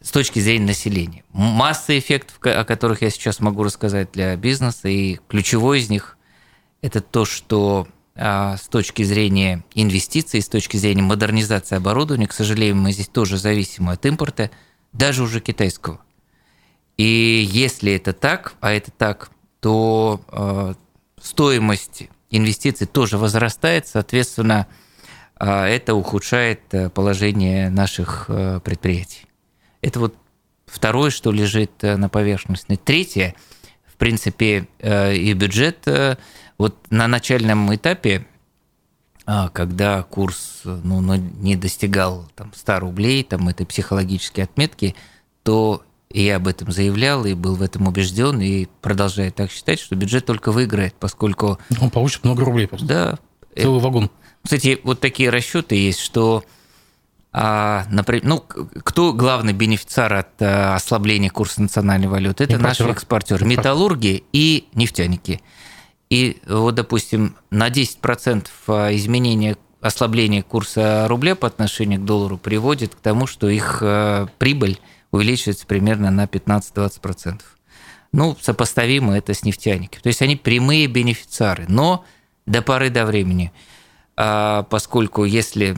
с 0.00 0.10
точки 0.10 0.38
зрения 0.38 0.66
населения. 0.66 1.24
Масса 1.32 1.98
эффектов, 1.98 2.38
о 2.42 2.64
которых 2.64 3.02
я 3.02 3.10
сейчас 3.10 3.40
могу 3.40 3.64
рассказать 3.64 4.12
для 4.12 4.36
бизнеса, 4.36 4.88
и 4.88 5.18
ключевой 5.28 5.80
из 5.80 5.90
них– 5.90 6.16
это 6.82 7.00
то, 7.00 7.24
что 7.24 7.88
с 8.18 8.68
точки 8.68 9.04
зрения 9.04 9.64
инвестиций, 9.74 10.42
с 10.42 10.48
точки 10.48 10.76
зрения 10.76 11.02
модернизации 11.02 11.76
оборудования, 11.76 12.26
к 12.26 12.32
сожалению, 12.32 12.76
мы 12.76 12.92
здесь 12.92 13.08
тоже 13.08 13.38
зависимы 13.38 13.92
от 13.92 14.04
импорта, 14.04 14.50
даже 14.92 15.22
уже 15.22 15.40
китайского. 15.40 16.00
И 16.96 17.48
если 17.50 17.92
это 17.92 18.12
так, 18.12 18.54
а 18.60 18.72
это 18.72 18.90
так, 18.90 19.30
то 19.60 20.20
э, 20.30 20.74
стоимость 21.22 22.08
инвестиций 22.30 22.86
тоже 22.86 23.18
возрастает, 23.18 23.86
соответственно, 23.86 24.66
э, 25.38 25.48
это 25.48 25.94
ухудшает 25.94 26.60
положение 26.92 27.70
наших 27.70 28.26
э, 28.28 28.60
предприятий. 28.64 29.26
Это 29.80 30.00
вот 30.00 30.16
второе, 30.66 31.10
что 31.10 31.30
лежит 31.30 31.70
на 31.82 32.08
поверхности. 32.08 32.78
Третье, 32.82 33.36
в 33.86 33.96
принципе, 33.96 34.68
и 34.80 35.32
бюджет 35.34 35.86
вот 36.58 36.76
на 36.90 37.06
начальном 37.06 37.74
этапе, 37.74 38.26
а, 39.26 39.48
когда 39.48 40.02
курс 40.02 40.62
ну, 40.64 41.00
не 41.14 41.56
достигал 41.56 42.28
там, 42.34 42.52
100 42.54 42.80
рублей, 42.80 43.22
там, 43.24 43.48
этой 43.48 43.64
психологической 43.66 44.44
отметки, 44.44 44.94
то 45.42 45.82
я 46.10 46.36
об 46.36 46.48
этом 46.48 46.72
заявлял 46.72 47.24
и 47.26 47.34
был 47.34 47.54
в 47.54 47.62
этом 47.62 47.86
убежден, 47.86 48.40
и 48.40 48.66
продолжаю 48.80 49.30
так 49.32 49.50
считать, 49.50 49.78
что 49.78 49.94
бюджет 49.94 50.26
только 50.26 50.52
выиграет, 50.52 50.94
поскольку... 50.98 51.58
Он 51.80 51.90
получит 51.90 52.24
много 52.24 52.44
рублей 52.44 52.66
просто. 52.66 52.86
Да. 52.86 53.18
Целый 53.54 53.80
вагон. 53.80 54.10
Кстати, 54.42 54.80
вот 54.82 55.00
такие 55.00 55.30
расчеты 55.30 55.76
есть, 55.76 56.00
что 56.00 56.44
а, 57.30 57.84
например, 57.90 58.24
ну, 58.24 58.40
кто 58.40 59.12
главный 59.12 59.52
бенефициар 59.52 60.12
от 60.14 60.40
а, 60.40 60.74
ослабления 60.74 61.30
курса 61.30 61.60
национальной 61.60 62.08
валюты? 62.08 62.44
Это 62.44 62.58
наши 62.58 62.84
экспортеры, 62.84 63.44
металлурги 63.44 64.24
и 64.32 64.68
нефтяники. 64.72 65.42
И 66.10 66.38
вот, 66.46 66.74
допустим, 66.74 67.36
на 67.50 67.68
10% 67.68 68.46
а, 68.66 68.94
изменения 68.94 69.56
ослабления 69.80 70.42
курса 70.42 71.06
рубля 71.08 71.34
по 71.34 71.46
отношению 71.46 72.00
к 72.00 72.04
доллару 72.04 72.38
приводит 72.38 72.94
к 72.94 73.00
тому, 73.00 73.26
что 73.26 73.48
их 73.48 73.78
а, 73.82 74.26
прибыль 74.38 74.78
увеличивается 75.10 75.66
примерно 75.66 76.10
на 76.10 76.24
15-20%. 76.24 77.40
Ну, 78.12 78.36
сопоставимо 78.40 79.16
это 79.16 79.34
с 79.34 79.42
нефтяниками. 79.44 80.00
То 80.00 80.08
есть 80.08 80.22
они 80.22 80.36
прямые 80.36 80.86
бенефициары, 80.86 81.66
но 81.68 82.04
до 82.46 82.62
поры 82.62 82.88
до 82.88 83.04
времени. 83.04 83.52
А 84.16 84.62
поскольку 84.64 85.24
если 85.24 85.76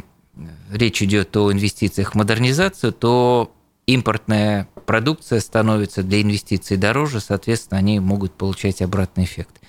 речь 0.71 1.03
идет 1.03 1.37
о 1.37 1.53
инвестициях 1.53 2.13
в 2.13 2.15
модернизацию, 2.15 2.93
то 2.93 3.53
импортная 3.87 4.69
продукция 4.87 5.41
становится 5.41 6.03
для 6.03 6.23
инвестиций 6.23 6.77
дороже, 6.77 7.21
соответственно, 7.21 7.79
они 7.79 7.99
могут 7.99 8.33
получать 8.33 8.81
обратный 8.81 9.25
эффект. 9.25 9.61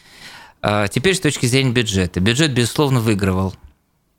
А 0.61 0.87
теперь 0.87 1.15
с 1.15 1.19
точки 1.19 1.45
зрения 1.47 1.71
бюджета. 1.71 2.19
Бюджет, 2.19 2.53
безусловно, 2.53 2.99
выигрывал. 2.99 3.55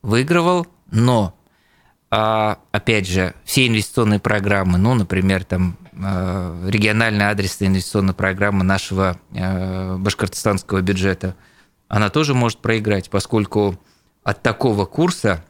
Выигрывал, 0.01 0.67
но, 0.91 1.33
а, 2.11 2.59
опять 2.71 3.07
же, 3.07 3.33
все 3.45 3.67
инвестиционные 3.67 4.19
программы, 4.19 4.77
ну, 4.77 4.93
например, 4.93 5.45
там 5.45 5.77
а, 5.93 6.67
региональная 6.67 7.29
адресная 7.29 7.69
инвестиционная 7.69 8.13
программа 8.13 8.63
нашего 8.63 9.17
башкортостанского 9.31 10.81
бюджета, 10.81 11.35
она 11.87 12.09
тоже 12.09 12.33
может 12.33 12.59
проиграть, 12.59 13.09
поскольку 13.09 13.79
от 14.23 14.41
такого 14.41 14.85
курса 14.85 15.45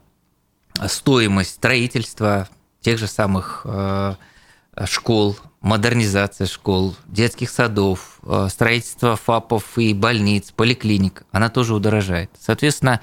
стоимость 0.86 1.54
строительства 1.54 2.48
тех 2.80 2.98
же 2.98 3.06
самых 3.06 3.66
школ, 4.84 5.38
модернизация 5.64 6.46
школ, 6.46 6.94
детских 7.06 7.48
садов, 7.48 8.18
э, 8.22 8.48
строительство 8.50 9.16
ФАПов 9.16 9.78
и 9.78 9.94
больниц, 9.94 10.52
поликлиник, 10.52 11.24
она 11.32 11.48
тоже 11.48 11.74
удорожает. 11.74 12.30
Соответственно, 12.38 13.00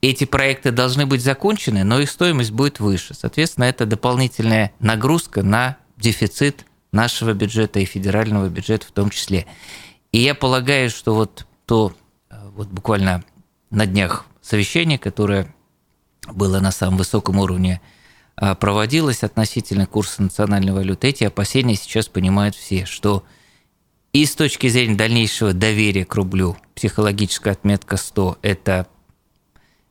эти 0.00 0.24
проекты 0.24 0.72
должны 0.72 1.06
быть 1.06 1.22
закончены, 1.22 1.84
но 1.84 2.00
их 2.00 2.10
стоимость 2.10 2.50
будет 2.50 2.80
выше. 2.80 3.14
Соответственно, 3.14 3.66
это 3.66 3.86
дополнительная 3.86 4.72
нагрузка 4.80 5.44
на 5.44 5.76
дефицит 5.96 6.66
нашего 6.90 7.34
бюджета 7.34 7.78
и 7.78 7.84
федерального 7.84 8.48
бюджета 8.48 8.88
в 8.88 8.90
том 8.90 9.08
числе. 9.08 9.46
И 10.10 10.18
я 10.18 10.34
полагаю, 10.34 10.90
что 10.90 11.14
вот 11.14 11.46
то, 11.66 11.94
э, 12.30 12.34
вот 12.56 12.66
буквально 12.66 13.22
на 13.70 13.86
днях 13.86 14.26
совещание, 14.40 14.98
которое 14.98 15.54
было 16.32 16.58
на 16.58 16.72
самом 16.72 16.96
высоком 16.96 17.38
уровне, 17.38 17.80
а, 18.36 18.54
проводилось 18.54 19.22
относительно 19.22 19.86
курса 19.86 20.22
национальной 20.22 20.72
валюты, 20.72 21.08
эти 21.08 21.24
опасения 21.24 21.74
сейчас 21.74 22.08
понимают 22.08 22.54
все, 22.54 22.86
что 22.86 23.24
и 24.12 24.26
с 24.26 24.34
точки 24.34 24.68
зрения 24.68 24.96
дальнейшего 24.96 25.52
доверия 25.52 26.04
к 26.04 26.14
рублю, 26.14 26.56
психологическая 26.74 27.54
отметка 27.54 27.96
100– 27.96 28.38
это, 28.42 28.86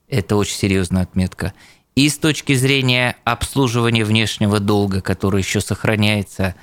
это 0.08 0.36
очень 0.36 0.56
серьезная 0.56 1.04
отметка, 1.04 1.54
и 1.96 2.08
с 2.08 2.18
точки 2.18 2.54
зрения 2.54 3.16
обслуживания 3.24 4.06
внешнего 4.06 4.60
долга, 4.60 5.02
который 5.02 5.42
еще 5.42 5.60
сохраняется 5.60 6.56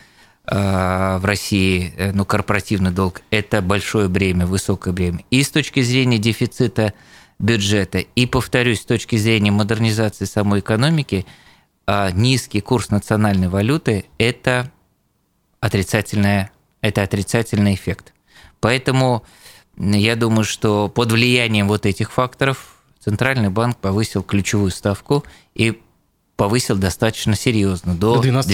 э, 0.46 1.18
в 1.18 1.24
России, 1.24 1.92
э, 1.96 2.12
ну, 2.12 2.24
корпоративный 2.24 2.92
долг, 2.92 3.22
это 3.30 3.60
большое 3.60 4.08
бремя, 4.08 4.46
высокое 4.46 4.94
бремя. 4.94 5.24
И 5.30 5.42
с 5.42 5.50
точки 5.50 5.82
зрения 5.82 6.18
дефицита 6.18 6.94
бюджета, 7.38 7.98
и, 7.98 8.26
повторюсь, 8.26 8.80
с 8.80 8.86
точки 8.86 9.16
зрения 9.16 9.50
модернизации 9.50 10.24
самой 10.24 10.60
экономики, 10.60 11.26
низкий 12.12 12.60
курс 12.60 12.90
национальной 12.90 13.48
валюты– 13.48 14.04
это 14.18 14.70
отрицательная 15.60 16.52
это 16.80 17.02
отрицательный 17.02 17.74
эффект. 17.74 18.12
Поэтому 18.60 19.24
я 19.76 20.16
думаю, 20.16 20.44
что 20.44 20.88
под 20.88 21.12
влиянием 21.12 21.68
вот 21.68 21.86
этих 21.86 22.12
факторов 22.12 22.76
Центральный 23.00 23.50
банк 23.50 23.78
повысил 23.78 24.22
ключевую 24.22 24.70
ставку 24.70 25.24
и 25.54 25.80
повысил 26.36 26.76
достаточно 26.76 27.34
серьезно, 27.34 27.96
до 27.96 28.20
12%. 28.20 28.44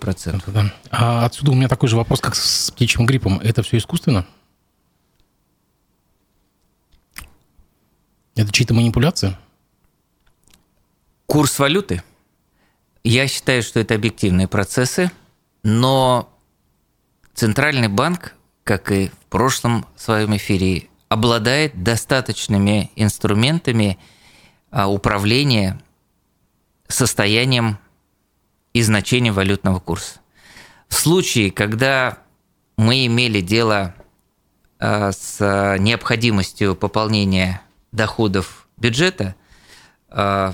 12%. 0.00 0.42
Да. 0.48 0.72
А 0.90 1.24
отсюда 1.24 1.52
у 1.52 1.54
меня 1.54 1.68
такой 1.68 1.88
же 1.88 1.96
вопрос, 1.96 2.20
как 2.20 2.34
с 2.34 2.70
птичьим 2.70 3.06
гриппом. 3.06 3.38
Это 3.40 3.62
все 3.62 3.76
искусственно? 3.78 4.26
Это 8.34 8.52
чьи-то 8.52 8.74
манипуляции? 8.74 9.36
Курс 11.26 11.58
валюты? 11.58 12.02
Я 13.10 13.26
считаю, 13.26 13.62
что 13.62 13.80
это 13.80 13.94
объективные 13.94 14.48
процессы, 14.48 15.10
но 15.62 16.28
Центральный 17.32 17.88
банк, 17.88 18.34
как 18.64 18.92
и 18.92 19.08
в 19.08 19.30
прошлом 19.30 19.86
своем 19.96 20.36
эфире, 20.36 20.88
обладает 21.08 21.82
достаточными 21.82 22.90
инструментами 22.96 23.98
а, 24.70 24.90
управления 24.90 25.80
состоянием 26.86 27.78
и 28.74 28.82
значением 28.82 29.32
валютного 29.32 29.80
курса. 29.80 30.20
В 30.88 30.94
случае, 30.94 31.50
когда 31.50 32.18
мы 32.76 33.06
имели 33.06 33.40
дело 33.40 33.94
а, 34.78 35.12
с 35.12 35.38
необходимостью 35.78 36.76
пополнения 36.76 37.62
доходов 37.90 38.68
бюджета, 38.76 39.34
а, 40.10 40.52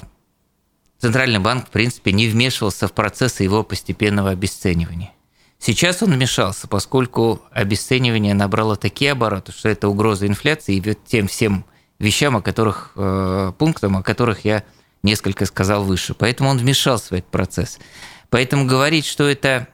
Центральный 1.04 1.38
банк, 1.38 1.66
в 1.66 1.70
принципе, 1.70 2.12
не 2.12 2.28
вмешивался 2.28 2.88
в 2.88 2.94
процессы 2.94 3.42
его 3.42 3.62
постепенного 3.62 4.30
обесценивания. 4.30 5.12
Сейчас 5.58 6.02
он 6.02 6.12
вмешался, 6.12 6.66
поскольку 6.66 7.42
обесценивание 7.50 8.32
набрало 8.32 8.76
такие 8.76 9.12
обороты, 9.12 9.52
что 9.52 9.68
это 9.68 9.86
угроза 9.86 10.26
инфляции 10.26 10.76
и 10.76 10.96
тем 11.06 11.28
всем 11.28 11.66
вещам, 11.98 12.38
о 12.38 12.40
которых, 12.40 12.92
э, 12.96 13.52
пунктам, 13.58 13.98
о 13.98 14.02
которых 14.02 14.46
я 14.46 14.64
несколько 15.02 15.44
сказал 15.44 15.84
выше. 15.84 16.14
Поэтому 16.14 16.48
он 16.48 16.56
вмешался 16.56 17.08
в 17.10 17.12
этот 17.12 17.30
процесс. 17.30 17.78
Поэтому 18.30 18.64
говорить, 18.64 19.04
что 19.04 19.28
это 19.28 19.68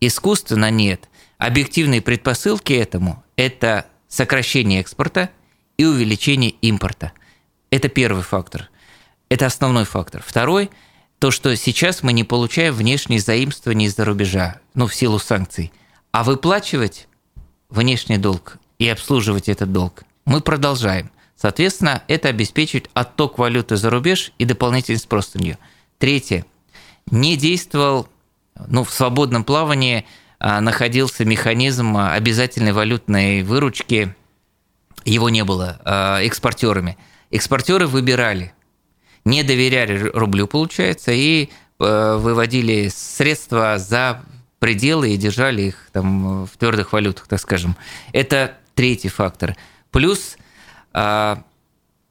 искусственно, 0.00 0.70
нет. 0.70 1.08
Объективные 1.36 2.00
предпосылки 2.00 2.74
этому– 2.74 3.24
это 3.36 3.86
сокращение 4.06 4.82
экспорта 4.82 5.30
и 5.78 5.84
увеличение 5.84 6.50
импорта. 6.50 7.10
Это 7.70 7.88
первый 7.88 8.22
фактор. 8.22 8.70
Это 9.28 9.46
основной 9.46 9.84
фактор. 9.84 10.22
Второй– 10.24 10.70
то, 11.18 11.30
что 11.30 11.56
сейчас 11.56 12.02
мы 12.02 12.12
не 12.12 12.24
получаем 12.24 12.74
внешние 12.74 13.20
заимствования 13.20 13.86
из-за 13.86 14.04
рубежа, 14.04 14.60
ну, 14.74 14.86
в 14.86 14.94
силу 14.94 15.18
санкций, 15.18 15.72
а 16.12 16.24
выплачивать 16.24 17.08
внешний 17.70 18.18
долг 18.18 18.58
и 18.78 18.88
обслуживать 18.88 19.48
этот 19.48 19.72
долг 19.72 20.04
мы 20.26 20.40
продолжаем. 20.40 21.10
Соответственно, 21.34 22.02
это 22.08 22.28
обеспечивает 22.28 22.90
отток 22.94 23.38
валюты 23.38 23.76
за 23.76 23.90
рубеж 23.90 24.32
и 24.38 24.44
дополнительный 24.44 24.98
спрос 24.98 25.34
на 25.34 25.38
нее. 25.40 25.58
Третье. 25.98 26.44
Не 27.10 27.36
действовал, 27.36 28.08
ну, 28.66 28.84
в 28.84 28.92
свободном 28.92 29.44
плавании 29.44 30.06
а, 30.38 30.60
находился 30.60 31.24
механизм 31.24 31.96
обязательной 31.96 32.72
валютной 32.72 33.42
выручки, 33.42 34.14
его 35.04 35.30
не 35.30 35.44
было 35.44 35.80
а, 35.84 36.20
экспортерами. 36.20 36.98
Экспортеры 37.30 37.86
выбирали, 37.86 38.52
не 39.26 39.42
доверяли 39.42 39.98
рублю, 40.14 40.46
получается, 40.46 41.10
и 41.10 41.50
э, 41.80 42.16
выводили 42.16 42.88
средства 42.94 43.76
за 43.76 44.22
пределы 44.60 45.10
и 45.10 45.16
держали 45.16 45.62
их 45.62 45.88
там 45.92 46.46
в 46.46 46.56
твердых 46.56 46.92
валютах, 46.92 47.26
так 47.26 47.40
скажем. 47.40 47.76
Это 48.12 48.56
третий 48.74 49.08
фактор. 49.08 49.56
Плюс 49.90 50.36
а, 50.92 51.42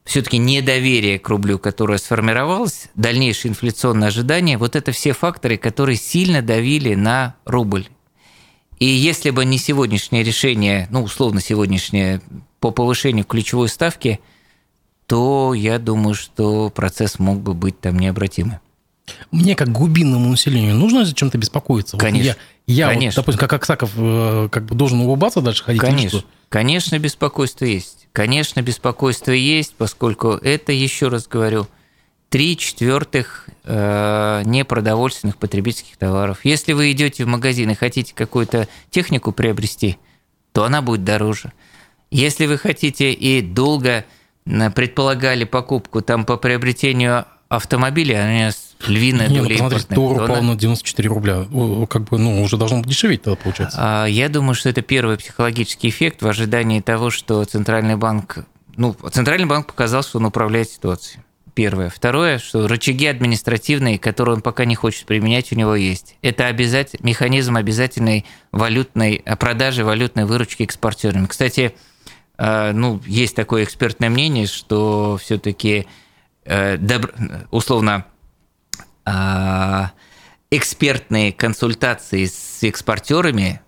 все-таки 0.04 0.38
недоверие 0.38 1.18
к 1.18 1.30
рублю, 1.30 1.58
которое 1.58 1.98
сформировалось, 2.00 2.90
дальнейшее 2.96 3.52
инфляционное 3.52 4.10
ожидание, 4.10 4.58
вот 4.58 4.76
это 4.76 4.92
все 4.92 5.14
факторы, 5.14 5.58
которые 5.58 5.96
сильно 5.96 6.42
давили 6.42 6.96
на 6.96 7.36
рубль. 7.46 7.88
И 8.78 8.86
если 8.86 9.30
бы 9.30 9.46
не 9.46 9.58
сегодняшнее 9.58 10.24
решение, 10.24 10.88
ну, 10.92 11.02
условно 11.02 11.40
сегодняшнее, 11.40 12.22
по 12.60 12.72
повышению 12.72 13.24
ключевой 13.24 13.70
ставки– 13.70 14.20
то 15.08 15.54
я 15.54 15.80
думаю, 15.80 16.16
что 16.16 16.70
процесс 16.70 17.20
мог 17.20 17.40
бы 17.40 17.54
быть 17.54 17.80
там 17.80 18.00
необратимый. 18.00 18.60
Мне, 19.32 19.56
как 19.56 19.72
глубинному 19.72 20.30
населению, 20.30 20.76
нужно 20.76 21.06
чем-то 21.12 21.38
беспокоиться? 21.38 21.98
Конечно. 21.98 22.32
Вот 22.32 22.42
я, 22.66 22.88
я 22.88 22.94
Конечно. 22.94 23.20
Вот, 23.20 23.26
допустим, 23.26 23.40
как 23.40 23.54
Аксаков, 23.54 23.92
э, 23.96 24.50
как 24.52 24.66
бы 24.66 24.76
должен 24.76 25.02
улыбаться 25.02 25.42
дальше 25.42 25.64
ходить? 25.64 25.82
Конечно. 25.82 26.24
Конечно, 26.50 26.98
беспокойство 26.98 27.66
есть. 27.66 28.08
Конечно, 28.12 28.62
беспокойство 28.62 29.32
есть, 29.32 29.76
поскольку 29.78 30.30
это, 30.30 30.72
еще 30.72 31.10
раз 31.10 31.28
говорю, 31.28 31.68
три 32.30 32.58
четвертых 32.58 33.48
э, 33.64 34.42
непродовольственных 34.46 35.38
потребительских 35.38 35.98
товаров. 35.98 36.40
Если 36.44 36.74
вы 36.74 36.92
идете 36.92 37.26
в 37.26 37.28
магазин 37.28 37.70
и 37.70 37.76
хотите 37.76 38.14
какую-то 38.16 38.68
технику 38.90 39.32
приобрести, 39.32 39.98
то 40.52 40.64
она 40.64 40.82
будет 40.82 41.04
дороже. 41.04 41.52
Если 42.12 42.46
вы 42.46 42.58
хотите 42.58 43.12
и 43.12 43.42
долго 43.42 44.06
предполагали 44.46 45.44
покупку 45.44 46.02
там 46.02 46.26
по 46.26 46.38
приобретению 46.38 47.26
автомобиля, 47.50 48.24
они 48.26 48.52
львиная 48.88 49.28
Нет, 49.28 49.44
доля 49.44 49.58
ну, 49.58 49.64
посмотрите, 49.64 49.96
доллар 49.96 50.24
упал 50.24 50.44
на 50.44 50.56
94 50.56 51.10
рубля. 51.10 51.46
Как 51.90 52.04
бы, 52.04 52.18
ну, 52.18 52.44
уже 52.44 52.58
должно 52.58 52.82
дешеветь 52.82 53.24
тогда, 53.24 53.40
получается. 53.42 53.78
А, 53.80 54.06
я 54.06 54.30
думаю, 54.30 54.56
что 54.56 54.70
это 54.70 54.82
первый 54.82 55.18
психологический 55.18 55.90
эффект 55.90 56.22
в 56.22 56.28
ожидании 56.28 56.82
того, 56.82 57.10
что 57.10 57.44
Центральный 57.46 57.96
банк... 57.96 58.46
Ну, 58.76 58.96
Центральный 59.12 59.48
банк 59.48 59.68
показал, 59.68 60.04
что 60.04 60.20
он 60.20 60.26
управляет 60.26 60.70
ситуацией. 60.70 61.22
Первое. 61.54 61.90
Второе, 61.90 62.38
что 62.38 62.68
рычаги 62.68 63.06
административные, 63.06 63.98
которые 63.98 64.36
он 64.36 64.42
пока 64.42 64.66
не 64.66 64.76
хочет 64.76 65.06
применять, 65.06 65.54
у 65.54 65.56
него 65.56 65.74
есть. 65.76 66.18
Это 66.22 66.48
обязатель, 66.48 67.00
механизм 67.02 67.56
обязательной 67.56 68.26
валютной 68.52 69.24
продажи 69.40 69.86
валютной 69.86 70.26
выручки 70.26 70.64
экспортерами. 70.64 71.28
Кстати, 71.28 71.74
а, 71.74 71.95
ну, 72.38 73.02
есть 73.06 73.36
такое 73.36 73.64
экспертное 73.64 74.10
мнение, 74.10 74.48
что 74.48 75.18
все-таки 75.22 75.88
э, 76.46 76.78
условно 77.52 78.06
а, 79.06 79.92
экспертные 80.50 81.32
консультации 81.32 82.26
с 82.26 82.64
экспортерами 82.64 83.62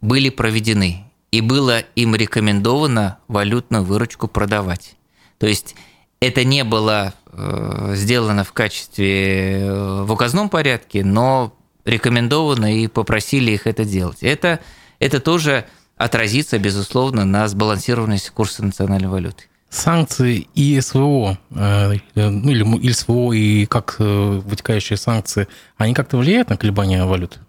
были 0.00 0.28
проведены, 0.28 1.10
и 1.30 1.40
было 1.40 1.78
им 1.78 2.14
рекомендовано 2.14 3.18
валютную 3.28 3.84
выручку 3.84 4.28
продавать. 4.28 4.96
То 5.38 5.46
есть 5.46 5.76
это 6.20 6.44
не 6.44 6.64
было 6.64 7.14
э, 7.26 7.92
сделано 7.94 8.44
в 8.44 8.52
качестве 8.52 9.60
э, 9.60 10.02
в 10.02 10.12
указном 10.12 10.48
порядке, 10.48 11.04
но 11.04 11.56
рекомендовано 11.84 12.74
и 12.74 12.86
попросили 12.86 13.52
их 13.52 13.66
это 13.66 13.84
делать. 13.84 14.22
Это, 14.22 14.60
это 14.98 15.20
тоже 15.20 15.66
отразится, 15.96 16.58
безусловно, 16.58 17.24
на 17.24 17.46
сбалансированности 17.48 18.30
курса 18.30 18.64
национальной 18.64 19.08
валюты. 19.08 19.44
Санкции 19.68 20.46
и 20.54 20.80
СВО, 20.80 21.38
э, 21.50 21.94
ну 22.14 22.50
или, 22.50 22.78
или 22.78 22.92
СВО 22.92 23.32
и 23.32 23.66
как 23.66 23.96
э, 23.98 24.04
вытекающие 24.44 24.96
санкции, 24.96 25.48
они 25.76 25.94
как-то 25.94 26.16
влияют 26.16 26.50
на 26.50 26.56
колебания 26.56 27.04
валюты? 27.04 27.40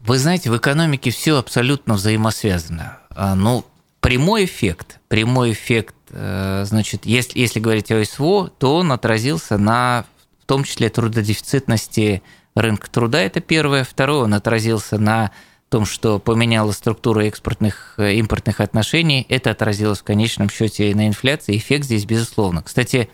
Вы 0.00 0.18
знаете, 0.18 0.50
в 0.50 0.56
экономике 0.56 1.10
все 1.10 1.36
абсолютно 1.36 1.94
взаимосвязано. 1.94 2.98
А, 3.10 3.34
ну, 3.34 3.66
прямой 4.00 4.44
эффект, 4.44 5.00
прямой 5.08 5.52
эффект, 5.52 5.96
э, 6.10 6.62
значит, 6.64 7.04
если, 7.04 7.38
если 7.38 7.58
говорить 7.58 7.90
о 7.90 8.04
СВО, 8.04 8.48
то 8.48 8.76
он 8.76 8.92
отразился 8.92 9.58
на, 9.58 10.06
в 10.42 10.46
том 10.46 10.62
числе, 10.62 10.90
трудодефицитности 10.90 12.22
рынка 12.56 12.90
труда, 12.90 13.20
это 13.20 13.40
первое. 13.40 13.84
Второе, 13.84 14.24
он 14.24 14.34
отразился 14.34 14.98
на 14.98 15.30
том, 15.68 15.84
что 15.84 16.18
поменяла 16.18 16.72
структуру 16.72 17.20
экспортных, 17.20 17.94
э, 17.98 18.14
импортных 18.14 18.60
отношений, 18.60 19.26
это 19.28 19.50
отразилось 19.50 20.00
в 20.00 20.04
конечном 20.04 20.48
счете 20.48 20.94
на 20.94 21.06
инфляции. 21.06 21.56
Эффект 21.56 21.84
здесь 21.84 22.04
безусловно. 22.04 22.62
Кстати, 22.62 23.10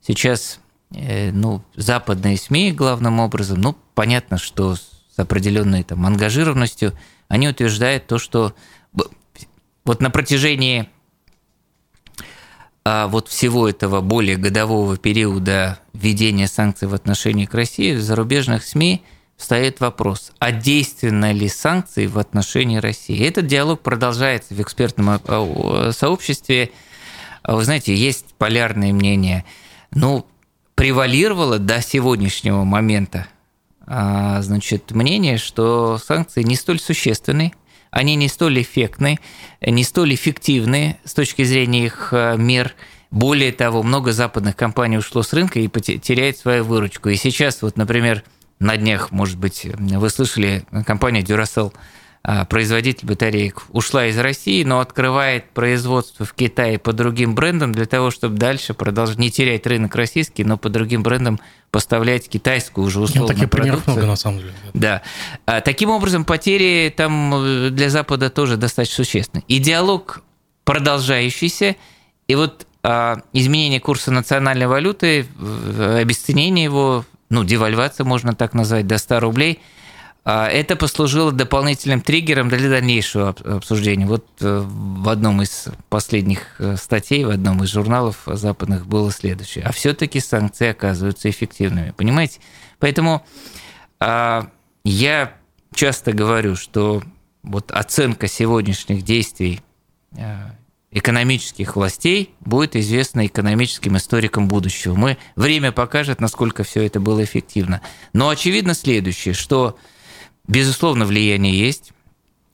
сейчас 0.00 0.60
э, 0.94 1.30
ну, 1.32 1.62
западные 1.76 2.36
СМИ 2.36 2.72
главным 2.72 3.20
образом, 3.20 3.60
ну, 3.60 3.76
понятно, 3.94 4.38
что 4.38 4.74
с 4.76 5.18
определенной 5.18 5.82
там 5.82 6.06
ангажированностью, 6.06 6.92
они 7.28 7.48
утверждают 7.48 8.06
то, 8.06 8.18
что 8.18 8.54
вот 9.84 10.00
на 10.00 10.10
протяжении 10.10 10.88
а 12.84 13.06
вот 13.08 13.28
всего 13.28 13.68
этого 13.68 14.00
более 14.00 14.36
годового 14.36 14.96
периода 14.96 15.78
введения 15.92 16.46
санкций 16.46 16.88
в 16.88 16.94
отношении 16.94 17.46
к 17.46 17.54
России 17.54 17.94
в 17.94 18.00
зарубежных 18.00 18.64
СМИ– 18.64 19.02
встает 19.42 19.80
вопрос, 19.80 20.30
а 20.38 20.52
действенны 20.52 21.32
ли 21.32 21.48
санкции 21.48 22.06
в 22.06 22.18
отношении 22.18 22.78
России? 22.78 23.26
Этот 23.26 23.46
диалог 23.46 23.80
продолжается 23.80 24.54
в 24.54 24.60
экспертном 24.60 25.10
а, 25.10 25.20
а, 25.26 25.90
сообществе. 25.92 26.70
А 27.42 27.56
вы 27.56 27.64
знаете, 27.64 27.94
есть 27.94 28.34
полярные 28.38 28.92
мнения. 28.92 29.44
Ну, 29.90 30.24
превалировало 30.76 31.58
до 31.58 31.82
сегодняшнего 31.82 32.64
момента 32.64 33.26
значит, 33.84 34.92
мнение, 34.92 35.38
что 35.38 35.98
санкции 35.98 36.44
не 36.44 36.54
столь 36.54 36.78
существенны, 36.78 37.52
они 37.92 38.16
не 38.16 38.26
столь 38.26 38.62
эффектны, 38.62 39.20
не 39.64 39.84
столь 39.84 40.14
эффективны 40.14 40.96
с 41.04 41.14
точки 41.14 41.44
зрения 41.44 41.84
их 41.84 42.08
мер. 42.10 42.74
Более 43.12 43.52
того, 43.52 43.82
много 43.82 44.12
западных 44.12 44.56
компаний 44.56 44.96
ушло 44.96 45.22
с 45.22 45.32
рынка 45.34 45.60
и 45.60 45.68
теряет 45.68 46.38
свою 46.38 46.64
выручку. 46.64 47.10
И 47.10 47.16
сейчас, 47.16 47.62
вот, 47.62 47.76
например, 47.76 48.24
на 48.58 48.76
днях, 48.78 49.12
может 49.12 49.38
быть, 49.38 49.66
вы 49.78 50.08
слышали, 50.08 50.64
компания 50.86 51.20
Duracell, 51.20 51.74
производитель 52.48 53.06
батареек, 53.08 53.64
ушла 53.70 54.06
из 54.06 54.16
России, 54.16 54.62
но 54.62 54.78
открывает 54.78 55.50
производство 55.50 56.24
в 56.24 56.34
Китае 56.34 56.78
по 56.78 56.92
другим 56.92 57.34
брендам 57.34 57.72
для 57.72 57.86
того, 57.86 58.12
чтобы 58.12 58.36
дальше 58.36 58.74
продолжать 58.74 59.18
не 59.18 59.30
терять 59.30 59.66
рынок 59.66 59.94
российский, 59.96 60.44
но 60.44 60.56
по 60.56 60.68
другим 60.68 61.02
брендам 61.02 61.40
поставлять 61.72 62.28
китайскую 62.28 62.86
уже 62.86 63.00
условно 63.00 63.34
Таких 63.34 63.50
примеров 63.50 63.86
много, 63.86 64.06
на 64.06 64.16
самом 64.16 64.38
деле. 64.38 64.52
Да. 64.74 65.02
А, 65.46 65.60
таким 65.62 65.90
образом, 65.90 66.24
потери 66.24 66.92
там 66.96 67.34
э, 67.34 67.70
для 67.70 67.88
Запада 67.88 68.30
тоже 68.30 68.56
достаточно 68.56 69.04
существенны. 69.04 69.42
И 69.48 69.58
диалог 69.58 70.22
продолжающийся, 70.64 71.74
и 72.28 72.34
вот 72.36 72.66
а, 72.84 73.16
изменение 73.32 73.80
курса 73.80 74.12
национальной 74.12 74.66
валюты, 74.66 75.26
обесценение 75.78 76.64
его 76.64 77.04
ну, 77.30 77.44
девальвация, 77.44 78.04
можно 78.04 78.34
так 78.34 78.52
назвать, 78.52 78.86
до 78.86 78.98
100 78.98 79.20
рублей, 79.20 79.58
а, 79.58 79.81
это 80.24 80.76
послужило 80.76 81.32
дополнительным 81.32 82.00
триггером 82.00 82.48
для 82.48 82.68
дальнейшего 82.68 83.30
обсуждения. 83.30 84.06
Вот 84.06 84.24
э, 84.40 84.62
в 84.64 85.08
одном 85.08 85.42
из 85.42 85.66
последних 85.88 86.60
э, 86.60 86.76
статей, 86.76 87.24
в 87.24 87.30
одном 87.30 87.64
из 87.64 87.70
журналов 87.70 88.22
западных 88.26 88.86
было 88.86 89.10
следующее. 89.10 89.64
А 89.64 89.72
все-таки 89.72 90.20
санкции 90.20 90.68
оказываются 90.68 91.28
эффективными. 91.28 91.92
Понимаете? 91.96 92.38
Поэтому 92.78 93.26
а, 93.98 94.48
я 94.84 95.34
часто 95.74 96.12
говорю, 96.12 96.56
что 96.56 97.02
вот 97.42 97.70
оценка 97.70 98.28
сегодняшних 98.28 99.02
действий 99.02 99.60
э, 100.16 100.50
экономических 100.92 101.74
властей 101.76 102.34
будет 102.40 102.76
известно 102.76 103.26
экономическим 103.26 103.96
историкам 103.96 104.46
будущего. 104.46 104.94
Мы, 104.94 105.18
время 105.36 105.72
покажет, 105.72 106.20
насколько 106.20 106.64
все 106.64 106.82
это 106.82 107.00
было 107.00 107.24
эффективно. 107.24 107.80
Но 108.12 108.28
очевидно 108.28 108.74
следующее, 108.74 109.34
что, 109.34 109.78
безусловно, 110.46 111.04
влияние 111.04 111.58
есть, 111.58 111.92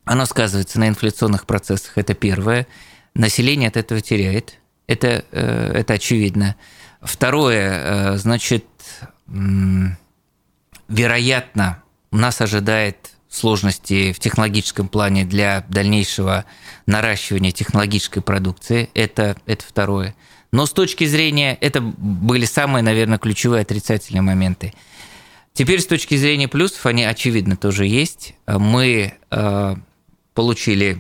оно 0.05 0.25
сказывается 0.27 0.81
на 0.81 0.89
инфляционных 0.89 1.47
процессах, 1.47 1.99
это 1.99 2.15
первое. 2.15 2.67
Население 3.15 3.69
от 3.69 3.77
этого 3.77 4.01
теряет, 4.01 4.59
это, 4.87 5.25
э, 5.33 5.73
это 5.75 5.95
очевидно. 5.95 6.57
Второе, 7.01 8.15
э, 8.15 8.17
значит, 8.17 8.65
вероятно, 10.89 11.83
нас 12.11 12.41
ожидает 12.41 13.11
сложности 13.29 14.13
в 14.13 14.19
технологическом 14.19 14.89
плане 14.89 15.25
для 15.25 15.65
дальнейшего 15.69 16.47
наращивания 16.87 17.53
технологической 17.53 18.23
продукции. 18.23 18.89
Это, 18.95 19.37
это 19.47 19.65
второе. 19.65 20.15
Но 20.51 20.65
с 20.65 20.73
точки 20.73 21.05
зрения, 21.05 21.57
это 21.61 21.83
были 21.83 22.47
самые, 22.47 22.83
наверное, 22.83 23.19
ключевые 23.19 23.63
отрицательные 23.63 24.23
моменты. 24.23 24.73
Теперь 25.59 25.81
с 25.81 25.87
точки 25.87 26.15
зрения 26.17 26.49
плюсов, 26.49 26.87
они, 26.87 27.05
очевидно, 27.05 27.57
тоже 27.57 27.85
есть. 27.87 28.35
Мы 28.47 29.15
э, 29.31 29.75
получили 30.33 30.99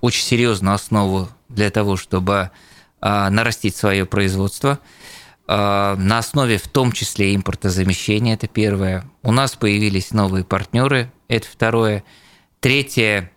очень 0.00 0.24
серьезную 0.24 0.74
основу 0.74 1.28
для 1.48 1.70
того, 1.70 1.96
чтобы 1.96 2.50
э, 3.00 3.28
нарастить 3.30 3.76
свое 3.76 4.04
производство– 4.04 4.80
а, 5.46 5.96
на 5.96 6.18
основе 6.18 6.58
в 6.58 6.68
том 6.68 6.92
числе 6.92 7.34
импортозамещения, 7.34 8.34
это 8.34 8.48
первое. 8.48 9.04
У 9.22 9.30
нас 9.30 9.56
появились 9.56 10.12
новые 10.12 10.44
партнеры, 10.44 11.12
это 11.28 11.46
второе. 11.46 12.02
Третье, 12.60 13.30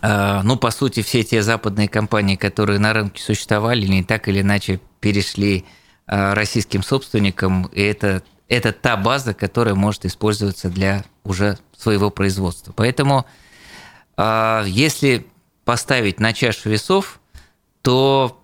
а, 0.00 0.42
ну, 0.42 0.56
по 0.56 0.72
сути, 0.72 1.02
все 1.02 1.22
те 1.22 1.42
западные 1.42 1.88
компании, 1.88 2.34
которые 2.34 2.80
на 2.80 2.92
рынке 2.92 3.22
существовали, 3.22 3.86
не 3.86 4.02
так 4.02 4.26
или 4.26 4.40
иначе 4.40 4.80
перешли 4.98 5.64
а, 6.06 6.34
российским 6.34 6.82
собственникам, 6.82 7.66
и 7.66 7.82
это, 7.82 8.24
это 8.52 8.72
та 8.72 8.96
база, 8.96 9.32
которая 9.32 9.74
может 9.74 10.04
использоваться 10.04 10.68
для 10.68 11.04
уже 11.24 11.58
своего 11.76 12.10
производства. 12.10 12.72
Поэтому, 12.76 13.24
если 14.18 15.26
поставить 15.64 16.20
на 16.20 16.34
чашу 16.34 16.68
весов, 16.68 17.18
то 17.80 18.38